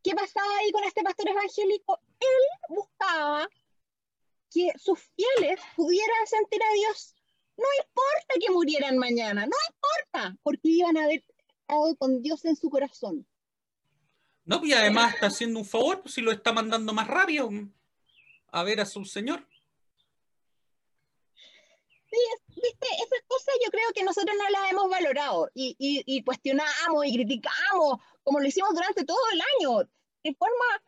¿qué 0.03 0.13
pasaba 0.13 0.57
ahí 0.57 0.71
con 0.71 0.83
este 0.83 1.01
pastor 1.03 1.29
evangélico? 1.29 1.99
Él 2.19 2.75
buscaba 2.75 3.47
que 4.51 4.71
sus 4.77 4.99
fieles 5.15 5.59
pudieran 5.75 6.27
sentir 6.27 6.61
a 6.61 6.73
Dios. 6.73 7.15
No 7.57 7.65
importa 7.83 8.33
que 8.39 8.51
murieran 8.51 8.97
mañana, 8.97 9.45
no 9.45 9.55
importa, 9.69 10.37
porque 10.43 10.61
iban 10.63 10.97
a 10.97 11.03
haber 11.03 11.23
estado 11.67 11.95
con 11.97 12.21
Dios 12.21 12.43
en 12.45 12.55
su 12.55 12.69
corazón. 12.69 13.27
No, 14.45 14.63
y 14.65 14.73
además 14.73 15.13
está 15.13 15.27
haciendo 15.27 15.59
un 15.59 15.65
favor, 15.65 16.01
pues 16.01 16.15
si 16.15 16.21
lo 16.21 16.31
está 16.31 16.51
mandando 16.51 16.93
más 16.93 17.07
rápido 17.07 17.49
a 18.51 18.63
ver 18.63 18.81
a 18.81 18.85
su 18.85 19.05
señor. 19.05 19.47
Sí, 22.09 22.17
viste, 22.47 22.87
esas 22.95 23.21
cosas 23.25 23.55
yo 23.63 23.71
creo 23.71 23.89
que 23.95 24.03
nosotros 24.03 24.35
no 24.37 24.49
las 24.49 24.71
hemos 24.71 24.89
valorado 24.89 25.49
y, 25.53 25.75
y, 25.79 26.23
cuestionamos 26.23 27.05
y 27.05 27.13
criticamos, 27.13 27.99
como 28.23 28.39
lo 28.41 28.47
hicimos 28.47 28.73
durante 28.73 29.05
todo 29.05 29.17
el 29.31 29.41
año, 29.41 29.89
de 30.23 30.35
forma 30.35 30.83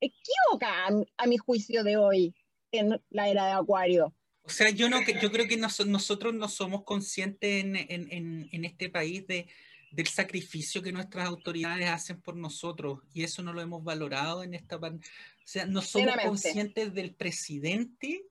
equívoca, 0.00 0.88
a, 1.16 1.26
mi 1.26 1.36
juicio 1.38 1.84
de 1.84 1.96
hoy, 1.96 2.34
en 2.72 3.00
la 3.10 3.28
era 3.28 3.46
de 3.46 3.52
Acuario. 3.52 4.14
O 4.42 4.48
sea, 4.48 4.70
yo, 4.70 4.88
no, 4.88 5.00
yo 5.20 5.32
creo 5.32 5.48
que 5.48 5.56
nosotros 5.56 6.34
no 6.34 6.48
somos 6.48 6.84
conscientes 6.84 7.64
en, 7.64 7.76
en, 7.76 8.48
en, 8.52 8.64
este 8.64 8.88
país 8.88 9.26
de, 9.26 9.48
del 9.90 10.06
sacrificio 10.06 10.82
que 10.82 10.92
nuestras 10.92 11.26
autoridades 11.26 11.88
hacen 11.88 12.20
por 12.20 12.36
nosotros 12.36 13.00
y 13.12 13.24
eso 13.24 13.42
no 13.42 13.52
lo 13.52 13.60
hemos 13.60 13.82
valorado 13.82 14.44
en 14.44 14.54
esta... 14.54 14.76
O 14.76 15.00
sea, 15.44 15.66
no 15.66 15.82
somos 15.82 16.16
conscientes 16.22 16.94
del 16.94 17.14
presidente 17.14 18.24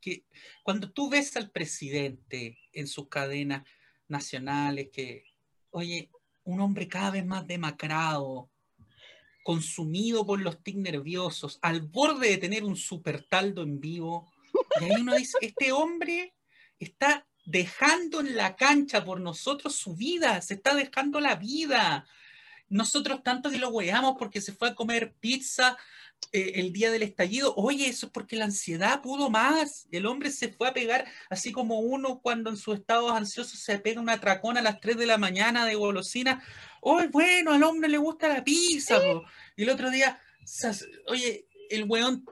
que 0.00 0.24
cuando 0.62 0.90
tú 0.90 1.08
ves 1.08 1.34
al 1.36 1.50
presidente 1.50 2.58
en 2.72 2.86
sus 2.86 3.08
cadenas 3.08 3.66
nacionales, 4.06 4.90
que, 4.92 5.24
oye, 5.70 6.10
un 6.44 6.60
hombre 6.60 6.88
cada 6.88 7.10
vez 7.10 7.24
más 7.24 7.46
demacrado, 7.46 8.50
consumido 9.44 10.26
por 10.26 10.40
los 10.40 10.60
tics 10.64 10.78
nerviosos, 10.78 11.60
al 11.62 11.82
borde 11.82 12.30
de 12.30 12.38
tener 12.38 12.64
un 12.64 12.76
super 12.76 13.22
taldo 13.22 13.62
en 13.62 13.78
vivo, 13.78 14.32
y 14.80 14.84
ahí 14.84 15.00
uno 15.00 15.14
dice, 15.14 15.38
este 15.40 15.70
hombre 15.70 16.34
está 16.78 17.26
dejando 17.44 18.20
en 18.20 18.34
la 18.36 18.56
cancha 18.56 19.04
por 19.04 19.20
nosotros 19.20 19.76
su 19.76 19.94
vida, 19.94 20.40
se 20.40 20.54
está 20.54 20.74
dejando 20.74 21.20
la 21.20 21.36
vida. 21.36 22.06
Nosotros 22.74 23.22
tanto 23.22 23.52
que 23.52 23.58
lo 23.58 23.68
weamos 23.68 24.16
porque 24.18 24.40
se 24.40 24.52
fue 24.52 24.70
a 24.70 24.74
comer 24.74 25.14
pizza 25.20 25.78
eh, 26.32 26.54
el 26.56 26.72
día 26.72 26.90
del 26.90 27.04
estallido, 27.04 27.54
oye, 27.54 27.86
eso 27.86 28.06
es 28.06 28.12
porque 28.12 28.34
la 28.34 28.46
ansiedad 28.46 29.00
pudo 29.00 29.30
más. 29.30 29.86
El 29.92 30.06
hombre 30.06 30.32
se 30.32 30.48
fue 30.48 30.66
a 30.66 30.74
pegar, 30.74 31.06
así 31.30 31.52
como 31.52 31.78
uno 31.78 32.18
cuando 32.20 32.50
en 32.50 32.56
sus 32.56 32.76
estados 32.76 33.12
ansiosos 33.12 33.60
se 33.60 33.78
pega 33.78 34.00
una 34.00 34.20
tracona 34.20 34.58
a 34.58 34.64
las 34.64 34.80
3 34.80 34.96
de 34.96 35.06
la 35.06 35.18
mañana 35.18 35.66
de 35.66 35.76
golosina. 35.76 36.42
Oye, 36.80 37.06
bueno, 37.12 37.52
al 37.52 37.62
hombre 37.62 37.88
le 37.88 37.98
gusta 37.98 38.26
la 38.26 38.42
pizza. 38.42 38.98
Y 39.54 39.62
el 39.62 39.70
otro 39.70 39.88
día, 39.92 40.20
oye, 41.06 41.46
el 41.70 41.84
weón 41.84 42.24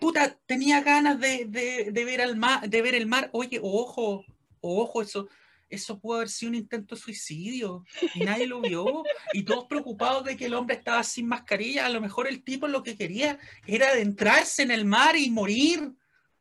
puta, 0.00 0.36
tenía 0.44 0.80
ganas 0.80 1.20
de, 1.20 1.44
de, 1.46 2.04
ver 2.04 2.20
al 2.20 2.36
mar, 2.36 2.68
de 2.68 2.82
ver 2.82 2.96
el 2.96 3.06
mar. 3.06 3.30
Oye, 3.32 3.60
ojo, 3.62 4.24
ojo, 4.60 5.02
eso, 5.02 5.28
eso 5.72 5.98
pudo 5.98 6.16
haber 6.16 6.28
sido 6.28 6.50
un 6.50 6.56
intento 6.56 6.94
de 6.94 7.00
suicidio 7.00 7.84
y 8.14 8.20
nadie 8.20 8.46
lo 8.46 8.60
vio. 8.60 9.04
Y 9.32 9.42
todos 9.42 9.64
preocupados 9.64 10.22
de 10.24 10.36
que 10.36 10.44
el 10.44 10.54
hombre 10.54 10.76
estaba 10.76 11.02
sin 11.02 11.26
mascarilla. 11.26 11.86
A 11.86 11.88
lo 11.88 12.00
mejor 12.00 12.28
el 12.28 12.44
tipo 12.44 12.68
lo 12.68 12.82
que 12.82 12.96
quería 12.96 13.38
era 13.66 13.88
adentrarse 13.88 14.62
en 14.62 14.70
el 14.70 14.84
mar 14.84 15.16
y 15.16 15.30
morir, 15.30 15.90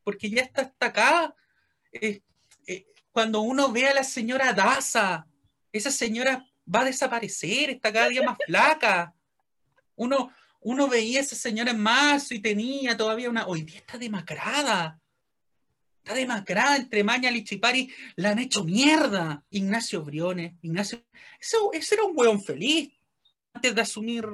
porque 0.03 0.29
ya 0.29 0.41
está 0.41 0.63
hasta 0.63 0.85
acá. 0.87 1.35
Eh, 1.93 2.21
eh, 2.67 2.85
cuando 3.11 3.39
uno 3.39 3.71
ve 3.71 3.87
a 3.87 3.93
la 3.93 4.03
señora 4.03 4.51
Daza, 4.51 5.25
esa 5.71 5.91
señora 5.91 6.45
va 6.73 6.81
a 6.81 6.85
desaparecer, 6.85 7.69
está 7.69 7.93
cada 7.93 8.09
día 8.09 8.23
más 8.23 8.37
flaca. 8.45 9.15
Uno, 9.95 10.33
uno 10.59 10.89
veía 10.89 11.19
a 11.19 11.23
esa 11.23 11.37
señora 11.37 11.71
en 11.71 11.79
marzo 11.79 12.33
y 12.33 12.39
tenía 12.39 12.97
todavía 12.97 13.29
una. 13.29 13.47
Hoy 13.47 13.61
día 13.63 13.77
está 13.77 13.97
demacrada. 13.97 15.00
Está 16.03 16.15
demacrada 16.15 16.77
entre 16.77 17.03
Maña 17.03 17.29
y 17.29 17.43
Chipari, 17.43 17.93
la 18.15 18.31
han 18.31 18.39
hecho 18.39 18.63
mierda. 18.63 19.45
Ignacio 19.51 20.03
Briones, 20.03 20.53
Ignacio. 20.63 21.03
Eso, 21.39 21.71
ese 21.73 21.95
era 21.95 22.05
un 22.05 22.17
hueón 22.17 22.43
feliz. 22.43 22.91
Antes 23.53 23.75
de 23.75 23.81
asumir 23.81 24.25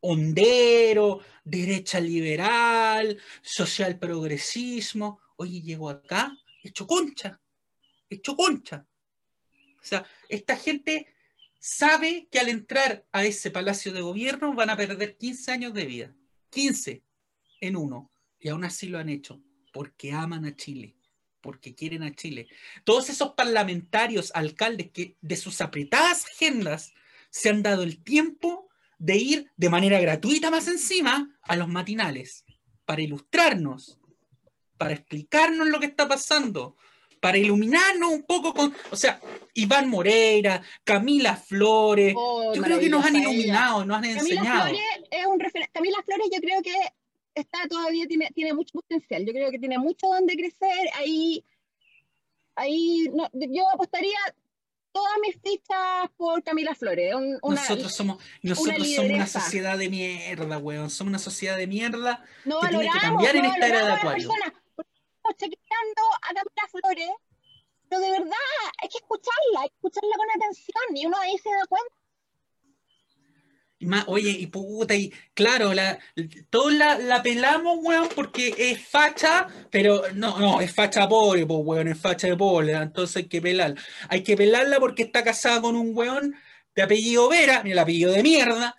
hondero, 0.00 1.20
derecha 1.44 1.98
liberal, 1.98 3.18
social 3.40 3.98
progresismo. 3.98 5.18
Oye, 5.36 5.62
llegó 5.62 5.88
acá, 5.88 6.36
hecho 6.62 6.86
concha. 6.86 7.40
Hecho 8.10 8.36
concha. 8.36 8.86
O 9.80 9.84
sea, 9.84 10.06
esta 10.28 10.56
gente 10.56 11.06
sabe 11.58 12.28
que 12.30 12.38
al 12.38 12.50
entrar 12.50 13.06
a 13.12 13.24
ese 13.24 13.50
palacio 13.50 13.94
de 13.94 14.02
gobierno 14.02 14.52
van 14.52 14.68
a 14.68 14.76
perder 14.76 15.16
15 15.16 15.52
años 15.52 15.72
de 15.72 15.86
vida. 15.86 16.14
15 16.50 17.02
en 17.62 17.76
uno. 17.76 18.10
Y 18.38 18.50
aún 18.50 18.64
así 18.64 18.88
lo 18.88 18.98
han 18.98 19.08
hecho 19.08 19.40
porque 19.76 20.10
aman 20.10 20.46
a 20.46 20.56
Chile, 20.56 20.96
porque 21.42 21.74
quieren 21.74 22.02
a 22.02 22.14
Chile. 22.14 22.48
Todos 22.82 23.10
esos 23.10 23.34
parlamentarios, 23.34 24.32
alcaldes 24.34 24.90
que 24.90 25.18
de 25.20 25.36
sus 25.36 25.60
apretadas 25.60 26.24
agendas 26.24 26.94
se 27.28 27.50
han 27.50 27.62
dado 27.62 27.82
el 27.82 28.02
tiempo 28.02 28.70
de 28.96 29.16
ir 29.16 29.52
de 29.54 29.68
manera 29.68 30.00
gratuita 30.00 30.50
más 30.50 30.66
encima 30.66 31.38
a 31.42 31.56
los 31.56 31.68
matinales 31.68 32.46
para 32.86 33.02
ilustrarnos, 33.02 34.00
para 34.78 34.94
explicarnos 34.94 35.68
lo 35.68 35.78
que 35.78 35.86
está 35.86 36.08
pasando, 36.08 36.78
para 37.20 37.36
iluminarnos 37.36 38.12
un 38.12 38.22
poco 38.22 38.54
con, 38.54 38.74
o 38.90 38.96
sea, 38.96 39.20
Iván 39.52 39.90
Moreira, 39.90 40.62
Camila 40.84 41.36
Flores, 41.36 42.14
oh, 42.16 42.54
yo 42.54 42.62
creo 42.62 42.80
que 42.80 42.88
nos 42.88 43.04
han 43.04 43.16
iluminado, 43.16 43.84
nos 43.84 43.98
han 43.98 44.04
Camila 44.04 44.20
enseñado. 44.22 44.68
Flores 44.70 44.80
es 45.10 45.26
un 45.26 45.38
Camila 45.70 45.98
Flores 46.02 46.28
yo 46.32 46.40
creo 46.40 46.62
que 46.62 46.72
está 47.36 47.68
todavía, 47.68 48.06
tiene, 48.06 48.30
tiene 48.34 48.54
mucho 48.54 48.72
potencial. 48.72 49.24
Yo 49.24 49.32
creo 49.32 49.50
que 49.50 49.58
tiene 49.58 49.78
mucho 49.78 50.08
donde 50.08 50.34
crecer. 50.34 50.88
Ahí, 50.94 51.44
ahí 52.56 53.08
yo 53.32 53.68
apostaría 53.72 54.18
todas 54.92 55.12
mis 55.20 55.36
fichas 55.40 56.10
por 56.16 56.42
Camila 56.42 56.74
Flores. 56.74 57.14
nosotros 57.42 57.94
somos, 57.94 58.22
nosotros 58.42 58.78
una 58.78 58.96
somos 58.96 59.10
una 59.10 59.26
sociedad 59.26 59.78
de 59.78 59.90
mierda, 59.90 60.58
weón. 60.58 60.90
Somos 60.90 61.10
una 61.10 61.18
sociedad 61.18 61.56
de 61.56 61.66
mierda 61.66 62.24
no 62.44 62.60
que 62.60 62.68
tiene 62.68 62.90
que 62.90 62.98
cambiar 62.98 63.36
en 63.36 63.44
esta 63.44 63.66
era 63.66 63.86
de 63.86 63.92
Acuario. 63.92 64.30
Estamos 64.30 65.36
chequeando 65.36 66.02
a 66.22 66.28
Camila 66.28 66.68
Flores, 66.70 67.10
pero 67.88 68.00
de 68.00 68.10
verdad 68.10 68.32
hay 68.82 68.88
que 68.88 68.98
escucharla, 68.98 69.60
hay 69.60 69.68
que 69.68 69.74
escucharla 69.74 70.16
con 70.16 70.30
atención 70.30 70.96
y 70.96 71.06
uno 71.06 71.16
ahí 71.18 71.36
se 71.38 71.50
da 71.50 71.66
cuenta 71.66 71.95
oye, 74.06 74.30
y 74.30 74.46
puta, 74.46 74.94
y 74.94 75.12
claro, 75.34 75.74
la, 75.74 75.98
todos 76.50 76.72
la, 76.72 77.22
pelamos, 77.22 77.78
weón, 77.82 78.08
porque 78.14 78.54
es 78.58 78.86
facha, 78.86 79.46
pero 79.70 80.02
no, 80.14 80.38
no, 80.38 80.60
es 80.60 80.72
facha 80.72 81.08
pobre, 81.08 81.46
pues, 81.46 81.60
weón, 81.62 81.88
es 81.88 81.98
facha 81.98 82.28
de 82.28 82.36
pobre, 82.36 82.72
entonces 82.72 83.16
hay 83.16 83.24
que 83.28 83.40
pelarla. 83.40 83.80
Hay 84.08 84.22
que 84.22 84.36
pelarla 84.36 84.78
porque 84.78 85.04
está 85.04 85.22
casada 85.24 85.60
con 85.60 85.76
un 85.76 85.96
weón 85.96 86.34
de 86.74 86.82
apellido 86.82 87.28
Vera, 87.28 87.62
el 87.64 87.78
apellido 87.78 88.12
de 88.12 88.22
mierda, 88.22 88.76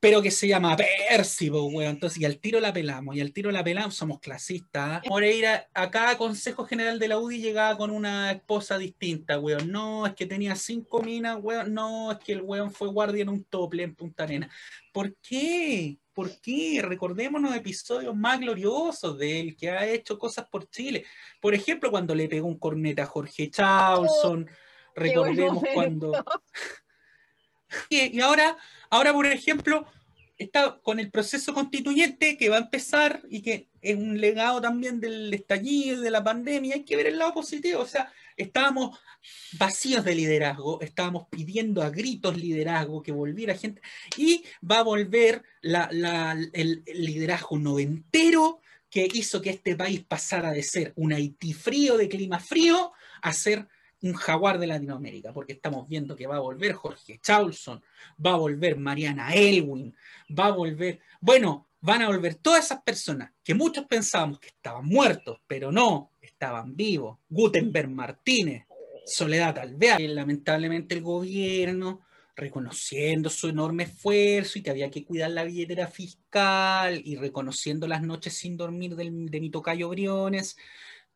pero 0.00 0.22
que 0.22 0.30
se 0.30 0.48
llama 0.48 0.76
Percy, 0.76 1.50
weón. 1.50 1.84
Entonces, 1.84 2.20
y 2.20 2.24
al 2.24 2.38
tiro 2.38 2.58
la 2.58 2.72
pelamos, 2.72 3.14
y 3.14 3.20
al 3.20 3.34
tiro 3.34 3.50
la 3.50 3.62
pelamos, 3.62 3.94
somos 3.94 4.18
clasistas. 4.18 5.04
¿eh? 5.04 5.08
Moreira, 5.10 5.68
a 5.74 5.90
cada 5.90 6.16
Consejo 6.16 6.64
General 6.64 6.98
de 6.98 7.08
la 7.08 7.18
UDI 7.18 7.42
llegaba 7.42 7.76
con 7.76 7.90
una 7.90 8.32
esposa 8.32 8.78
distinta, 8.78 9.38
weón. 9.38 9.70
No, 9.70 10.06
es 10.06 10.14
que 10.14 10.24
tenía 10.24 10.56
cinco 10.56 11.02
minas, 11.02 11.38
weón. 11.42 11.74
No, 11.74 12.12
es 12.12 12.18
que 12.18 12.32
el 12.32 12.40
weón 12.40 12.72
fue 12.72 12.88
guardia 12.88 13.22
en 13.22 13.28
un 13.28 13.44
tople 13.44 13.82
en 13.82 13.94
Punta 13.94 14.24
Arena. 14.24 14.50
¿Por 14.90 15.14
qué? 15.16 15.98
¿Por 16.14 16.40
qué? 16.40 16.80
Recordémonos 16.82 17.54
episodios 17.54 18.16
más 18.16 18.40
gloriosos 18.40 19.18
de 19.18 19.40
él, 19.40 19.56
que 19.56 19.68
ha 19.68 19.86
hecho 19.86 20.18
cosas 20.18 20.46
por 20.50 20.68
Chile. 20.70 21.04
Por 21.42 21.54
ejemplo, 21.54 21.90
cuando 21.90 22.14
le 22.14 22.26
pegó 22.26 22.48
un 22.48 22.58
corneta 22.58 23.02
a 23.02 23.06
Jorge. 23.06 23.50
Oh, 23.62 24.38
recordemos 24.94 25.62
cuando... 25.74 26.12
y 27.88 28.20
ahora 28.20 28.56
Ahora, 28.90 29.12
por 29.12 29.26
ejemplo, 29.26 29.86
está 30.36 30.80
con 30.82 30.98
el 30.98 31.10
proceso 31.10 31.54
constituyente 31.54 32.36
que 32.36 32.48
va 32.48 32.56
a 32.56 32.60
empezar 32.60 33.22
y 33.30 33.40
que 33.40 33.68
es 33.80 33.96
un 33.96 34.20
legado 34.20 34.60
también 34.60 35.00
del 35.00 35.32
estallido, 35.32 36.00
de 36.00 36.10
la 36.10 36.24
pandemia, 36.24 36.74
hay 36.74 36.84
que 36.84 36.96
ver 36.96 37.06
el 37.06 37.18
lado 37.18 37.34
positivo, 37.34 37.80
o 37.80 37.86
sea, 37.86 38.12
estábamos 38.36 38.98
vacíos 39.52 40.04
de 40.04 40.14
liderazgo, 40.16 40.80
estábamos 40.80 41.28
pidiendo 41.30 41.82
a 41.82 41.90
gritos 41.90 42.36
liderazgo, 42.36 43.02
que 43.02 43.12
volviera 43.12 43.54
gente, 43.54 43.80
y 44.16 44.44
va 44.68 44.80
a 44.80 44.84
volver 44.84 45.44
el, 45.62 46.82
liderazgo 46.86 47.58
noventero 47.58 48.60
que 48.90 49.08
hizo 49.12 49.40
que 49.40 49.50
este 49.50 49.76
país 49.76 50.02
pasara 50.02 50.50
de 50.50 50.64
ser 50.64 50.92
un 50.96 51.12
Haití 51.12 51.52
frío, 51.52 51.96
de 51.96 52.08
clima 52.08 52.40
frío, 52.40 52.92
a 53.22 53.32
ser 53.32 53.68
un 54.02 54.14
jaguar 54.14 54.58
de 54.58 54.66
Latinoamérica, 54.66 55.32
porque 55.32 55.52
estamos 55.52 55.88
viendo 55.88 56.16
que 56.16 56.26
va 56.26 56.36
a 56.36 56.40
volver 56.40 56.72
Jorge 56.72 57.18
Chaulson, 57.22 57.82
va 58.24 58.32
a 58.32 58.36
volver 58.36 58.76
Mariana 58.76 59.34
Elwin, 59.34 59.94
va 60.38 60.46
a 60.46 60.52
volver, 60.52 61.00
bueno, 61.20 61.68
van 61.80 62.02
a 62.02 62.08
volver 62.08 62.36
todas 62.36 62.64
esas 62.64 62.82
personas 62.82 63.32
que 63.42 63.54
muchos 63.54 63.86
pensábamos 63.86 64.38
que 64.38 64.48
estaban 64.48 64.86
muertos, 64.86 65.40
pero 65.46 65.70
no, 65.72 66.12
estaban 66.20 66.76
vivos. 66.76 67.18
Gutenberg 67.28 67.90
Martínez, 67.90 68.66
Soledad 69.06 69.58
Alvear, 69.58 70.00
lamentablemente 70.00 70.94
el 70.94 71.02
gobierno 71.02 72.00
reconociendo 72.36 73.28
su 73.28 73.48
enorme 73.48 73.82
esfuerzo 73.84 74.58
y 74.58 74.62
que 74.62 74.70
había 74.70 74.90
que 74.90 75.04
cuidar 75.04 75.30
la 75.30 75.44
billetera 75.44 75.86
fiscal 75.86 77.00
y 77.04 77.16
reconociendo 77.16 77.86
las 77.86 78.02
noches 78.02 78.32
sin 78.32 78.56
dormir 78.56 78.96
de 78.96 79.40
mi 79.40 79.50
tocayo 79.50 79.90
Briones, 79.90 80.56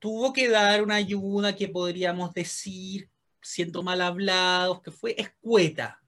tuvo 0.04 0.34
que 0.34 0.50
dar 0.50 0.82
una 0.82 0.96
ayuda 0.96 1.56
que 1.56 1.66
podríamos 1.66 2.34
decir, 2.34 3.08
siendo 3.40 3.82
mal 3.82 4.02
hablados, 4.02 4.82
que 4.82 4.90
fue 4.90 5.14
escueta, 5.18 5.98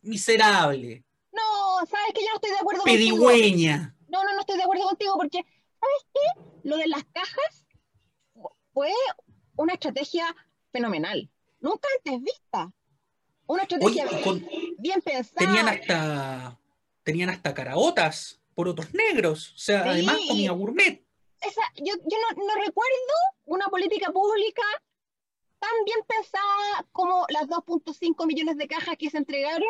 miserable. 0.00 1.04
No, 1.30 1.86
sabes 1.86 2.14
que 2.14 2.22
yo 2.22 2.28
no 2.30 2.36
estoy 2.36 2.50
de 2.50 2.56
acuerdo 2.56 2.82
pedigüeña. 2.84 3.76
contigo. 3.94 4.06
No, 4.08 4.24
no, 4.24 4.32
no 4.32 4.40
estoy 4.40 4.56
de 4.56 4.62
acuerdo 4.62 4.84
contigo 4.84 5.12
porque, 5.18 5.44
¿sabes 5.78 6.06
qué? 6.14 6.40
Lo 6.66 6.78
de 6.78 6.88
las 6.88 7.04
cajas 7.12 7.66
fue 8.72 8.90
una 9.56 9.74
estrategia 9.74 10.34
fenomenal, 10.72 11.28
nunca 11.60 11.86
antes 11.98 12.22
vista. 12.22 12.72
Una 13.46 13.64
estrategia 13.64 14.04
Oye, 14.04 14.14
bien, 14.14 14.22
con- 14.24 14.48
bien 14.78 15.02
pensada. 15.02 15.46
Tenían 15.46 15.68
hasta, 15.68 16.58
tenían 17.02 17.28
hasta 17.28 17.52
caraotas 17.52 18.40
por 18.54 18.66
otros 18.66 18.94
negros, 18.94 19.52
o 19.56 19.58
sea, 19.58 19.82
Sí, 19.82 19.88
además 19.90 20.16
comida 20.26 20.52
gourmet. 20.52 21.04
Esa, 21.40 21.62
yo, 21.76 21.94
yo 21.94 22.16
no, 22.36 22.44
no 22.44 22.54
recuerdo 22.54 23.14
una 23.44 23.66
política 23.68 24.10
pública 24.12 24.62
tan 25.58 25.84
bien 25.84 25.98
pensada 26.06 26.86
como 26.92 27.26
las 27.30 27.48
2.5 27.48 28.26
millones 28.26 28.56
de 28.56 28.68
cajas 28.68 28.96
que 28.96 29.10
se 29.10 29.18
entregaron, 29.18 29.68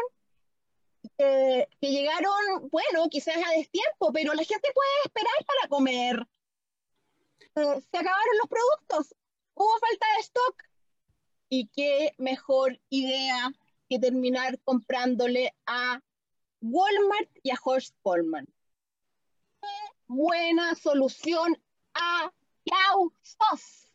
que, 1.16 1.68
que 1.80 1.90
llegaron, 1.90 2.68
bueno, 2.70 3.08
quizás 3.08 3.36
a 3.36 3.52
destiempo, 3.52 4.12
pero 4.12 4.34
la 4.34 4.44
gente 4.44 4.68
puede 4.74 4.90
esperar 5.04 5.44
para 5.46 5.68
comer. 5.68 6.26
Eh, 7.40 7.80
se 7.90 7.98
acabaron 7.98 8.38
los 8.38 8.48
productos, 8.48 9.16
hubo 9.54 9.78
falta 9.78 10.06
de 10.16 10.20
stock. 10.22 10.62
Y 11.50 11.68
qué 11.68 12.14
mejor 12.18 12.78
idea 12.90 13.50
que 13.88 13.98
terminar 13.98 14.58
comprándole 14.64 15.54
a 15.64 16.02
Walmart 16.60 17.30
y 17.42 17.50
a 17.50 17.58
Horst 17.62 17.94
Coleman 18.02 18.46
buena 20.08 20.74
solución 20.74 21.56
a 21.94 22.32
causas. 22.64 23.92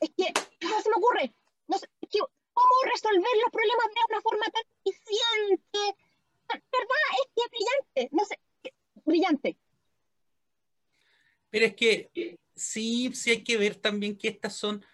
Es 0.00 0.10
que 0.16 0.32
no 0.60 0.80
se 0.80 0.88
me 0.88 0.96
ocurre. 0.96 1.34
No 1.66 1.78
sé, 1.78 1.88
es 2.00 2.08
que, 2.10 2.20
¿Cómo 2.52 2.92
resolver 2.92 3.30
los 3.42 3.52
problemas 3.52 3.86
de 3.86 4.00
una 4.10 4.20
forma 4.20 4.44
tan 4.46 4.62
eficiente? 4.84 6.02
¿Verdad? 6.48 7.10
Es 7.12 7.30
que 7.34 7.42
es 7.42 7.50
brillante. 7.50 8.16
No 8.16 8.24
sé, 8.24 8.38
brillante. 9.04 9.58
Pero 11.50 11.66
es 11.66 11.74
que 11.74 12.38
sí, 12.54 13.12
sí 13.14 13.30
hay 13.30 13.44
que 13.44 13.56
ver 13.56 13.76
también 13.76 14.16
que 14.16 14.28
estas 14.28 14.56
son, 14.56 14.84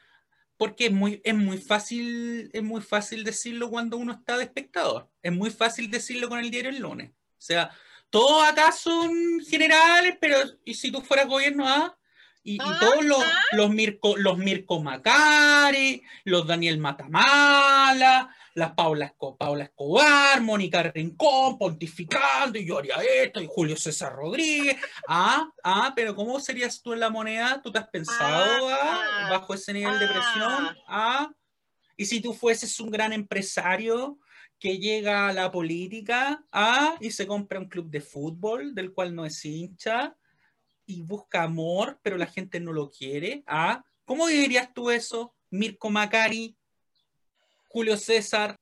porque 0.56 0.86
es 0.86 0.92
muy, 0.92 1.20
es 1.24 1.34
muy 1.34 1.58
fácil, 1.58 2.50
es 2.52 2.62
muy 2.62 2.82
fácil 2.82 3.24
decirlo 3.24 3.70
cuando 3.70 3.96
uno 3.96 4.12
está 4.12 4.36
de 4.36 4.44
espectador. 4.44 5.10
Es 5.22 5.32
muy 5.32 5.50
fácil 5.50 5.90
decirlo 5.90 6.28
con 6.28 6.38
el 6.38 6.50
diario 6.50 6.70
el 6.70 6.80
lunes. 6.80 7.10
O 7.10 7.40
sea, 7.46 7.70
todos 8.10 8.46
acá 8.46 8.72
son 8.72 9.40
generales, 9.48 10.16
pero 10.20 10.38
¿y 10.64 10.74
si 10.74 10.90
tú 10.90 11.00
fueras 11.00 11.26
gobierno 11.26 11.68
A? 11.68 11.98
Y, 12.42 12.54
y 12.54 12.58
Ah, 12.60 12.76
todos 12.78 13.04
los, 13.04 13.22
ah. 13.22 13.42
los 13.52 13.70
Mirko, 13.70 14.16
los 14.16 14.38
Mirko 14.38 14.80
Macari, 14.80 16.02
los 16.24 16.46
Daniel 16.46 16.78
Matamala, 16.78 18.34
las 18.54 18.72
Paula, 18.72 19.14
Paula 19.38 19.64
Escobar, 19.64 20.40
Mónica 20.40 20.82
Rincón, 20.82 21.58
pontificando, 21.58 22.58
y 22.58 22.66
yo 22.66 22.78
haría 22.78 22.96
esto, 23.22 23.42
y 23.42 23.48
Julio 23.50 23.76
César 23.76 24.14
Rodríguez. 24.14 24.76
Ah, 25.08 25.50
ah, 25.62 25.92
pero 25.94 26.14
¿cómo 26.14 26.40
serías 26.40 26.80
tú 26.80 26.94
en 26.94 27.00
la 27.00 27.10
moneda? 27.10 27.60
¿Tú 27.62 27.70
te 27.70 27.80
has 27.80 27.88
pensado 27.88 28.68
ah, 28.70 29.28
bajo 29.28 29.52
ese 29.52 29.74
nivel 29.74 29.98
de 29.98 30.06
presión? 30.06 30.78
Ah, 30.88 31.28
y 31.98 32.06
si 32.06 32.20
tú 32.20 32.32
fueses 32.32 32.80
un 32.80 32.90
gran 32.90 33.12
empresario 33.12 34.18
que 34.58 34.78
llega 34.78 35.28
a 35.28 35.32
la 35.32 35.50
política 35.50 36.44
y 37.00 37.10
se 37.10 37.26
compra 37.26 37.60
un 37.60 37.68
club 37.68 37.90
de 37.90 38.00
fútbol 38.00 38.74
del 38.74 38.92
cual 38.92 39.14
no 39.14 39.24
es 39.24 39.44
hincha 39.44 40.16
y 40.86 41.02
busca 41.02 41.42
amor, 41.42 41.98
pero 42.02 42.16
la 42.16 42.26
gente 42.26 42.60
no 42.60 42.72
lo 42.72 42.90
quiere, 42.90 43.44
¿cómo 44.04 44.28
dirías 44.28 44.72
tú 44.72 44.90
eso? 44.90 45.34
Mirko 45.50 45.90
Macari, 45.90 46.56
Julio 47.68 47.96
César, 47.96 48.56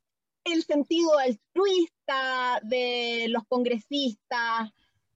El 0.45 0.65
sentido 0.65 1.19
altruista 1.19 2.61
de 2.63 3.27
los 3.29 3.45
congresistas 3.47 4.71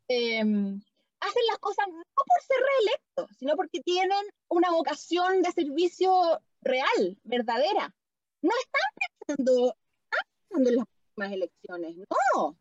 eh, 0.09 0.41
hacen 1.21 1.43
las 1.49 1.59
cosas 1.59 1.87
no 1.88 2.03
por 2.14 2.43
ser 2.47 2.57
reelectos, 2.77 3.37
sino 3.38 3.57
porque 3.57 3.81
tienen 3.81 4.25
una 4.49 4.71
vocación 4.71 5.43
de 5.43 5.53
servicio 5.53 6.41
real, 6.61 7.19
verdadera. 7.25 7.95
No 8.43 8.51
están 8.51 9.37
pensando, 9.37 9.77
pensando 10.49 10.71
en 10.71 10.77
las 10.77 10.87
próximas 10.87 11.33
elecciones, 11.33 11.97
no. 12.35 12.59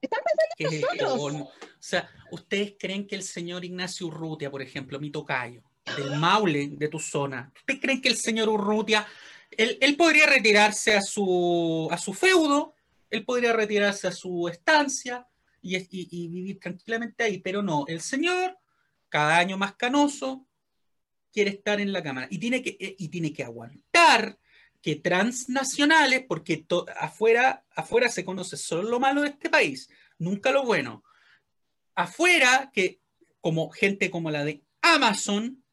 Están 0.00 0.20
pensando 0.24 0.80
el 0.92 1.00
nosotros. 1.00 1.48
O 1.48 1.52
sea, 1.80 2.10
¿ustedes 2.30 2.74
creen 2.78 3.06
que 3.06 3.14
el 3.14 3.22
señor 3.22 3.64
Ignacio 3.64 4.06
Urrutia, 4.06 4.50
por 4.50 4.62
ejemplo, 4.62 4.98
mi 5.00 5.10
tocayo, 5.10 5.62
del 5.96 6.18
Maule, 6.18 6.68
de 6.72 6.88
tu 6.88 6.98
zona, 6.98 7.52
¿ustedes 7.54 7.80
creen 7.80 8.00
que 8.00 8.08
el 8.08 8.16
señor 8.16 8.48
Urrutia, 8.48 9.06
él, 9.50 9.76
él 9.80 9.96
podría 9.96 10.26
retirarse 10.26 10.96
a 10.96 11.02
su, 11.02 11.88
a 11.90 11.98
su 11.98 12.14
feudo, 12.14 12.74
él 13.10 13.24
podría 13.24 13.52
retirarse 13.52 14.08
a 14.08 14.12
su 14.12 14.48
estancia 14.48 15.26
y, 15.60 15.76
y- 15.76 16.08
y 16.10 16.28
vivir 16.28 16.58
tranquilamente 16.58 17.24
ahí, 17.24 17.38
pero 17.38 17.62
no, 17.62 17.84
el 17.86 18.00
señor, 18.00 18.58
cada 19.08 19.38
año 19.38 19.56
más 19.58 19.74
canoso, 19.76 20.46
quiere 21.32 21.50
estar 21.50 21.80
en 21.80 21.92
la 21.92 22.02
Cámara 22.02 22.28
y 22.30 22.38
tiene 22.38 22.62
que, 22.62 22.76
eh, 22.80 22.96
y 22.98 23.08
tiene 23.08 23.32
que 23.32 23.44
aguantar 23.44 24.38
que 24.84 24.96
transnacionales, 24.96 26.26
porque 26.28 26.66
afuera, 27.00 27.64
afuera 27.74 28.10
se 28.10 28.22
conoce 28.22 28.58
solo 28.58 28.82
lo 28.90 29.00
malo 29.00 29.22
de 29.22 29.28
este 29.28 29.48
país, 29.48 29.88
nunca 30.18 30.52
lo 30.52 30.62
bueno. 30.62 31.02
Afuera, 31.94 32.70
que 32.70 33.00
como 33.40 33.70
gente 33.70 34.10
como 34.10 34.30
la 34.30 34.44
de 34.44 34.62
Amazon, 34.82 35.64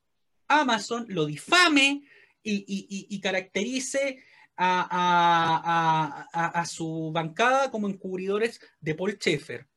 Amazon 0.47 1.07
lo 1.09 1.25
difame 1.25 2.03
y, 2.41 2.53
y- 2.65 3.07
y- 3.09 3.19
caracterice 3.19 4.23
a, 4.55 4.79
a- 4.89 5.61
a- 5.65 6.27
a- 6.31 6.61
a 6.61 6.65
su 6.65 7.11
bancada 7.13 7.69
como 7.69 7.89
encubridores 7.89 8.61
de 8.79 8.95
Paul 8.95 9.17
Schaeffer. 9.19 9.67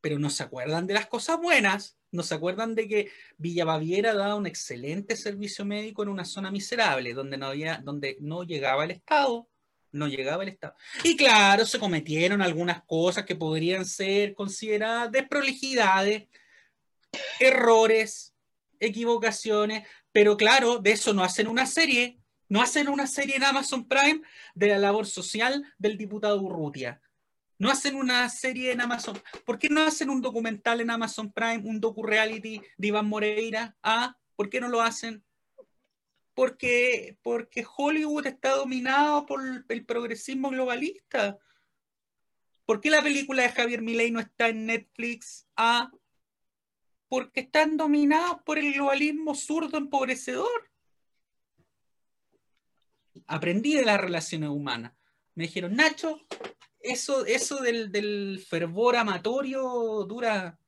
Pero 0.00 0.18
no 0.18 0.30
se 0.30 0.42
acuerdan 0.42 0.88
de 0.88 0.94
las 0.94 1.06
cosas 1.06 1.38
buenas, 1.40 1.96
no 2.12 2.22
se 2.22 2.34
acuerdan 2.34 2.74
de 2.74 2.88
que 2.88 3.10
Villa 3.38 3.64
Baviera 3.64 4.14
daba 4.14 4.34
un 4.34 4.46
excelente 4.46 5.16
servicio 5.16 5.64
médico 5.64 6.02
en 6.02 6.08
una 6.08 6.24
zona 6.24 6.50
miserable, 6.50 7.14
donde 7.14 7.36
no, 7.36 7.46
había, 7.46 7.80
donde 7.82 8.16
no 8.20 8.42
llegaba 8.42 8.84
el 8.84 8.90
Estado, 8.90 9.48
no 9.92 10.08
llegaba 10.08 10.42
el 10.42 10.50
Estado. 10.50 10.74
Y 11.04 11.16
claro, 11.16 11.64
se 11.66 11.78
cometieron 11.78 12.42
algunas 12.42 12.82
cosas 12.84 13.24
que 13.24 13.36
podrían 13.36 13.84
ser 13.84 14.34
consideradas 14.34 15.10
desprolijidades, 15.12 16.28
errores, 17.38 18.34
equivocaciones, 18.78 19.86
pero 20.12 20.36
claro, 20.36 20.78
de 20.78 20.92
eso 20.92 21.12
no 21.12 21.22
hacen 21.22 21.46
una 21.46 21.66
serie, 21.66 22.18
no 22.48 22.60
hacen 22.60 22.88
una 22.88 23.06
serie 23.06 23.36
en 23.36 23.44
Amazon 23.44 23.86
Prime 23.86 24.22
de 24.54 24.68
la 24.68 24.78
labor 24.78 25.06
social 25.06 25.64
del 25.78 25.96
diputado 25.96 26.40
Urrutia. 26.40 27.00
No 27.60 27.70
hacen 27.70 27.94
una 27.94 28.26
serie 28.30 28.72
en 28.72 28.80
Amazon. 28.80 29.20
¿Por 29.44 29.58
qué 29.58 29.68
no 29.68 29.82
hacen 29.82 30.08
un 30.08 30.22
documental 30.22 30.80
en 30.80 30.88
Amazon 30.88 31.30
Prime, 31.30 31.58
un 31.58 31.78
docu-reality 31.78 32.62
de 32.78 32.88
Iván 32.88 33.06
Moreira? 33.06 33.76
Ah, 33.82 34.16
¿por 34.34 34.48
qué 34.48 34.62
no 34.62 34.68
lo 34.68 34.80
hacen? 34.80 35.22
Porque, 36.32 37.18
porque 37.20 37.66
Hollywood 37.76 38.26
está 38.26 38.56
dominado 38.56 39.26
por 39.26 39.42
el 39.68 39.84
progresismo 39.84 40.48
globalista. 40.48 41.38
¿Por 42.64 42.80
qué 42.80 42.88
la 42.88 43.02
película 43.02 43.42
de 43.42 43.50
Javier 43.50 43.82
Milei 43.82 44.10
no 44.10 44.20
está 44.20 44.48
en 44.48 44.64
Netflix? 44.64 45.46
Ah, 45.54 45.92
porque 47.08 47.40
están 47.40 47.76
dominados 47.76 48.38
por 48.42 48.56
el 48.56 48.72
globalismo 48.72 49.34
zurdo 49.34 49.76
empobrecedor. 49.76 50.70
Aprendí 53.26 53.74
de 53.74 53.84
las 53.84 54.00
relaciones 54.00 54.48
humanas. 54.48 54.94
Me 55.34 55.44
dijeron, 55.44 55.76
Nacho, 55.76 56.26
eso, 56.80 57.24
eso 57.26 57.58
del, 57.60 57.92
del 57.92 58.44
fervor 58.48 58.96
amatorio 58.96 60.04
dura 60.08 60.58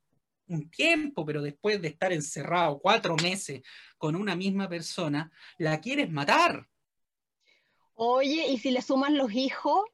un 0.49 0.71
tiempo, 0.71 1.25
pero 1.25 1.43
después 1.43 1.81
de 1.81 1.89
estar 1.89 2.13
encerrado 2.13 2.79
cuatro 2.79 3.17
meses 3.17 3.63
con 3.97 4.17
una 4.17 4.37
misma 4.37 4.69
persona, 4.69 5.31
la 5.59 5.81
quieres 5.81 6.11
matar. 6.11 6.69
Oye, 7.95 8.49
¿y 8.49 8.59
si 8.59 8.71
le 8.71 8.83
suman 8.83 9.17
los 9.17 9.33
hijos? 9.33 9.85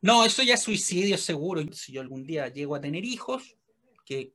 No, 0.00 0.24
eso 0.24 0.42
ya 0.42 0.54
es 0.54 0.62
suicidio 0.62 1.18
seguro. 1.18 1.62
Si 1.72 1.92
yo 1.92 2.00
algún 2.00 2.24
día 2.24 2.48
llego 2.48 2.76
a 2.76 2.80
tener 2.80 3.04
hijos, 3.04 3.56
que 4.04 4.32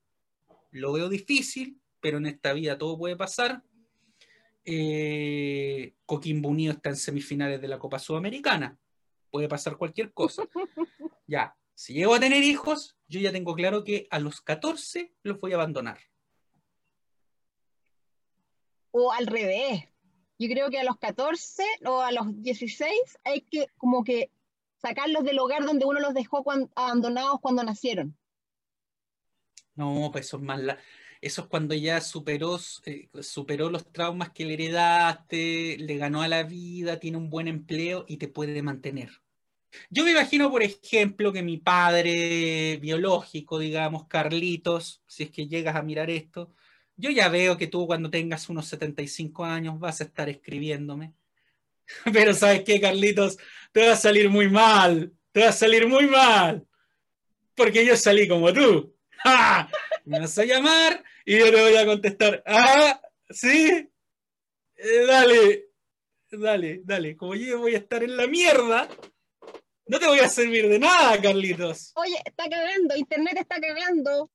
lo 0.71 0.93
veo 0.93 1.09
difícil, 1.09 1.79
pero 1.99 2.17
en 2.17 2.25
esta 2.25 2.53
vida 2.53 2.77
todo 2.77 2.97
puede 2.97 3.15
pasar. 3.15 3.63
Eh, 4.65 5.93
Coquimbo 6.05 6.49
Unido 6.49 6.73
está 6.73 6.89
en 6.89 6.97
semifinales 6.97 7.61
de 7.61 7.67
la 7.67 7.79
Copa 7.79 7.99
Sudamericana. 7.99 8.77
Puede 9.33 9.47
pasar 9.47 9.77
cualquier 9.77 10.13
cosa. 10.13 10.47
Ya, 11.25 11.57
si 11.73 11.95
llego 11.95 12.13
a 12.13 12.19
tener 12.19 12.43
hijos, 12.43 12.95
yo 13.07 13.19
ya 13.19 13.31
tengo 13.31 13.55
claro 13.55 13.83
que 13.83 14.05
a 14.11 14.19
los 14.19 14.41
14 14.41 15.11
los 15.23 15.39
voy 15.39 15.53
a 15.53 15.55
abandonar. 15.55 15.97
O 18.91 19.11
al 19.11 19.25
revés. 19.25 19.85
Yo 20.37 20.47
creo 20.49 20.69
que 20.69 20.77
a 20.77 20.83
los 20.83 20.97
14 20.97 21.63
o 21.83 22.01
a 22.01 22.11
los 22.11 22.43
16 22.43 22.93
hay 23.23 23.41
que 23.41 23.65
como 23.77 24.03
que 24.03 24.29
sacarlos 24.75 25.23
del 25.23 25.39
hogar 25.39 25.65
donde 25.65 25.85
uno 25.85 25.99
los 25.99 26.13
dejó 26.13 26.45
abandonados 26.75 27.39
cuando 27.41 27.63
nacieron. 27.63 28.15
No, 29.73 30.09
pues 30.11 30.27
eso 30.27 30.37
es 30.37 30.43
más 30.43 30.61
la... 30.61 30.77
Eso 31.21 31.41
es 31.41 31.47
cuando 31.47 31.73
ya 31.73 32.01
superó, 32.01 32.59
eh, 32.85 33.09
superó 33.21 33.71
los 33.71 33.91
traumas 33.91 34.29
que 34.31 34.45
le 34.45 34.53
heredaste, 34.53 35.77
le 35.79 35.97
ganó 35.97 36.21
a 36.21 36.27
la 36.27 36.43
vida, 36.43 36.99
tiene 36.99 37.17
un 37.17 37.31
buen 37.31 37.47
empleo 37.47 38.05
y 38.07 38.17
te 38.17 38.27
puede 38.27 38.61
mantener. 38.61 39.22
Yo 39.89 40.03
me 40.03 40.11
imagino, 40.11 40.51
por 40.51 40.63
ejemplo, 40.63 41.31
que 41.33 41.43
mi 41.43 41.57
padre 41.57 42.77
biológico, 42.81 43.59
digamos, 43.59 44.07
Carlitos, 44.07 45.01
si 45.07 45.23
es 45.23 45.31
que 45.31 45.47
llegas 45.47 45.75
a 45.75 45.81
mirar 45.83 46.09
esto, 46.09 46.53
yo 46.95 47.09
ya 47.09 47.29
veo 47.29 47.57
que 47.57 47.67
tú 47.67 47.87
cuando 47.87 48.09
tengas 48.09 48.49
unos 48.49 48.67
75 48.67 49.45
años 49.45 49.79
vas 49.79 50.01
a 50.01 50.05
estar 50.05 50.29
escribiéndome. 50.29 51.13
Pero 52.13 52.33
¿sabes 52.33 52.63
qué, 52.63 52.79
Carlitos? 52.81 53.37
Te 53.71 53.87
va 53.87 53.93
a 53.93 53.97
salir 53.97 54.29
muy 54.29 54.49
mal, 54.49 55.13
te 55.31 55.41
va 55.41 55.49
a 55.49 55.53
salir 55.53 55.87
muy 55.87 56.07
mal, 56.07 56.65
porque 57.55 57.85
yo 57.85 57.95
salí 57.97 58.27
como 58.27 58.53
tú. 58.53 58.95
Me 60.05 60.19
vas 60.19 60.37
a 60.37 60.45
llamar 60.45 61.03
y 61.25 61.39
yo 61.39 61.51
te 61.51 61.61
voy 61.61 61.75
a 61.75 61.85
contestar, 61.85 62.43
ah, 62.45 63.01
sí, 63.29 63.89
Eh, 64.75 65.05
dale, 65.07 65.65
dale, 66.31 66.81
dale, 66.83 67.15
como 67.17 67.35
yo 67.35 67.59
voy 67.59 67.75
a 67.75 67.77
estar 67.77 68.03
en 68.03 68.17
la 68.17 68.27
mierda, 68.27 68.89
no 69.93 69.99
te 69.99 70.07
voy 70.07 70.19
a 70.19 70.27
servir 70.29 70.67
de 70.67 70.79
nada, 70.79 71.21
Carlitos. 71.21 71.91
Oye, 71.95 72.19
está 72.25 72.49
cagando, 72.49 72.95
internet 72.95 73.37
está 73.37 73.59
cagando. 73.61 74.29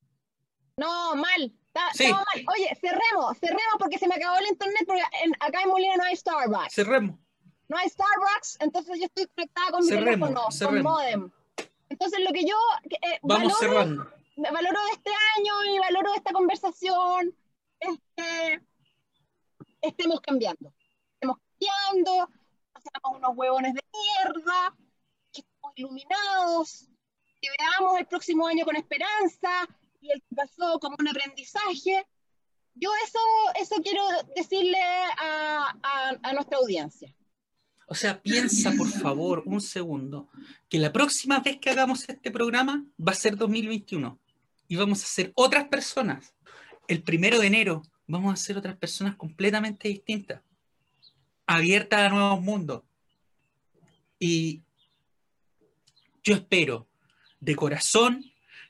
No, 0.76 1.16
mal. 1.16 1.52
Está, 1.66 1.80
Sí. 1.92 2.04
estamos 2.04 2.24
mal. 2.34 2.44
Oye, 2.56 2.68
cerremos, 2.80 3.36
cerremos 3.38 3.74
porque 3.78 3.98
se 3.98 4.06
me 4.08 4.14
acabó 4.14 4.38
el 4.38 4.46
internet 4.46 4.82
porque 4.86 5.02
en- 5.24 5.34
acá 5.40 5.62
en 5.62 5.68
Molina 5.68 5.96
no 5.96 6.04
hay 6.04 6.16
Starbucks. 6.16 6.72
Cerremos. 6.74 7.18
No 7.68 7.76
hay 7.76 7.88
Starbucks, 7.88 8.56
entonces 8.60 8.98
yo 8.98 9.06
estoy 9.06 9.26
conectada 9.34 9.70
con 9.72 9.80
mi 9.84 9.88
Cerremos, 9.88 10.28
teléfono, 10.30 10.50
cerremos. 10.52 10.92
con 10.96 11.02
modem. 11.04 11.30
Entonces 11.90 12.20
lo 12.24 12.32
que 12.32 12.44
yo 12.44 12.56
eh, 12.90 13.18
Vamos 13.22 13.52
valoro, 13.52 13.58
cerrando. 13.58 14.12
valoro 14.36 14.80
de 14.84 14.90
este 14.92 15.10
año 15.36 15.64
y 15.74 15.78
valoro 15.80 16.10
de 16.12 16.16
esta 16.18 16.32
conversación 16.32 17.34
es 17.80 17.98
que 18.16 18.60
estemos 19.82 20.20
cambiando. 20.20 20.72
Estemos 21.14 21.36
cambiando, 21.58 22.28
hacemos 22.74 23.16
unos 23.18 23.30
huevones 23.36 23.74
de 23.74 23.82
mierda, 23.92 24.74
iluminados, 25.78 26.88
que 27.40 27.48
veamos 27.58 27.98
el 28.00 28.06
próximo 28.06 28.46
año 28.46 28.64
con 28.64 28.76
esperanza 28.76 29.66
y 30.00 30.10
el 30.10 30.20
que 30.22 30.34
pasó 30.36 30.78
como 30.80 30.96
un 30.98 31.08
aprendizaje. 31.08 32.06
Yo 32.74 32.90
eso, 33.04 33.18
eso 33.60 33.76
quiero 33.82 34.02
decirle 34.36 34.80
a, 35.18 35.74
a- 35.82 36.18
a 36.22 36.32
nuestra 36.32 36.58
audiencia. 36.58 37.14
O 37.86 37.94
sea, 37.94 38.20
piensa 38.20 38.72
por 38.76 38.88
favor 38.88 39.42
un 39.46 39.60
segundo 39.60 40.28
que 40.68 40.78
la 40.78 40.92
próxima 40.92 41.40
vez 41.40 41.58
que 41.58 41.70
hagamos 41.70 42.06
este 42.08 42.30
programa 42.30 42.84
va 43.00 43.12
a 43.12 43.14
ser 43.14 43.34
2021 43.36 44.18
y 44.68 44.76
vamos 44.76 45.02
a 45.02 45.06
ser 45.06 45.32
otras 45.34 45.68
personas. 45.68 46.34
El 46.86 47.02
primero 47.02 47.38
de 47.40 47.46
enero 47.46 47.82
vamos 48.06 48.32
a 48.34 48.36
ser 48.36 48.58
otras 48.58 48.76
personas 48.76 49.16
completamente 49.16 49.88
distintas, 49.88 50.42
abiertas 51.46 52.00
a 52.00 52.08
nuevos 52.10 52.40
mundos. 52.42 52.82
Y 54.20 54.62
yo 56.28 56.34
espero 56.34 56.86
de 57.40 57.56
corazón 57.56 58.22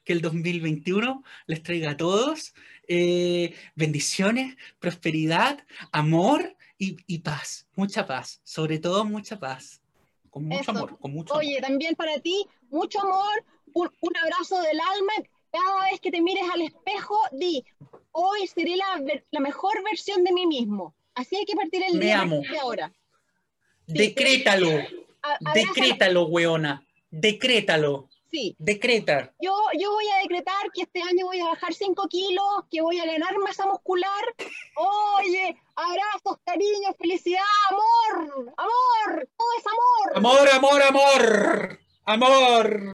que 0.04 0.12
el 0.12 0.20
2021 0.20 1.24
les 1.46 1.60
traiga 1.62 1.90
a 1.90 1.96
todos 1.96 2.54
eh, 2.86 3.52
bendiciones, 3.74 4.56
prosperidad, 4.78 5.66
amor 5.90 6.56
y, 6.78 6.96
y 7.08 7.18
paz, 7.18 7.66
mucha 7.74 8.06
paz, 8.06 8.40
sobre 8.44 8.78
todo 8.78 9.04
mucha 9.04 9.40
paz, 9.40 9.82
con 10.30 10.44
mucho 10.44 10.60
Eso. 10.62 10.70
amor, 10.70 10.98
con 11.00 11.10
mucho 11.12 11.32
amor. 11.34 11.44
Oye, 11.44 11.60
también 11.60 11.96
para 11.96 12.20
ti, 12.20 12.46
mucho 12.70 13.00
amor, 13.00 13.44
un, 13.74 13.90
un 14.00 14.16
abrazo 14.16 14.60
del 14.62 14.78
alma. 14.78 15.12
Cada 15.50 15.90
vez 15.90 16.00
que 16.00 16.12
te 16.12 16.20
mires 16.20 16.44
al 16.54 16.60
espejo, 16.62 17.18
di, 17.32 17.64
hoy 18.12 18.46
seré 18.46 18.76
la, 18.76 19.02
la 19.32 19.40
mejor 19.40 19.82
versión 19.82 20.22
de 20.22 20.32
mí 20.32 20.46
mismo. 20.46 20.94
Así 21.16 21.34
hay 21.34 21.44
que 21.44 21.56
partir 21.56 21.82
el 21.82 21.98
Me 21.98 22.04
día 22.04 22.20
amo. 22.20 22.40
de 22.48 22.58
ahora. 22.60 22.92
Decrétalo, 23.86 24.68
abraza- 25.22 25.54
decrétalo, 25.54 26.26
weona, 26.26 26.86
decrétalo, 27.10 28.08
Sí, 28.30 28.54
decreta. 28.58 29.32
yo, 29.40 29.56
yo 29.78 29.90
voy 29.90 30.06
a 30.08 30.18
decretar 30.18 30.70
que 30.74 30.82
este 30.82 31.00
año 31.00 31.24
voy 31.24 31.40
a 31.40 31.46
bajar 31.46 31.72
5 31.72 32.08
kilos, 32.08 32.44
que 32.70 32.82
voy 32.82 32.98
a 33.00 33.06
ganar 33.06 33.34
masa 33.38 33.64
muscular. 33.64 34.22
Oye, 34.76 35.56
abrazos, 35.74 36.38
cariño, 36.44 36.92
felicidad, 36.98 37.40
amor, 37.70 38.52
amor, 38.58 39.28
todo 39.34 39.48
es 39.58 39.64
amor. 39.66 40.16
Amor, 40.16 40.48
amor, 40.50 40.82
amor, 40.82 41.78
amor. 42.04 42.96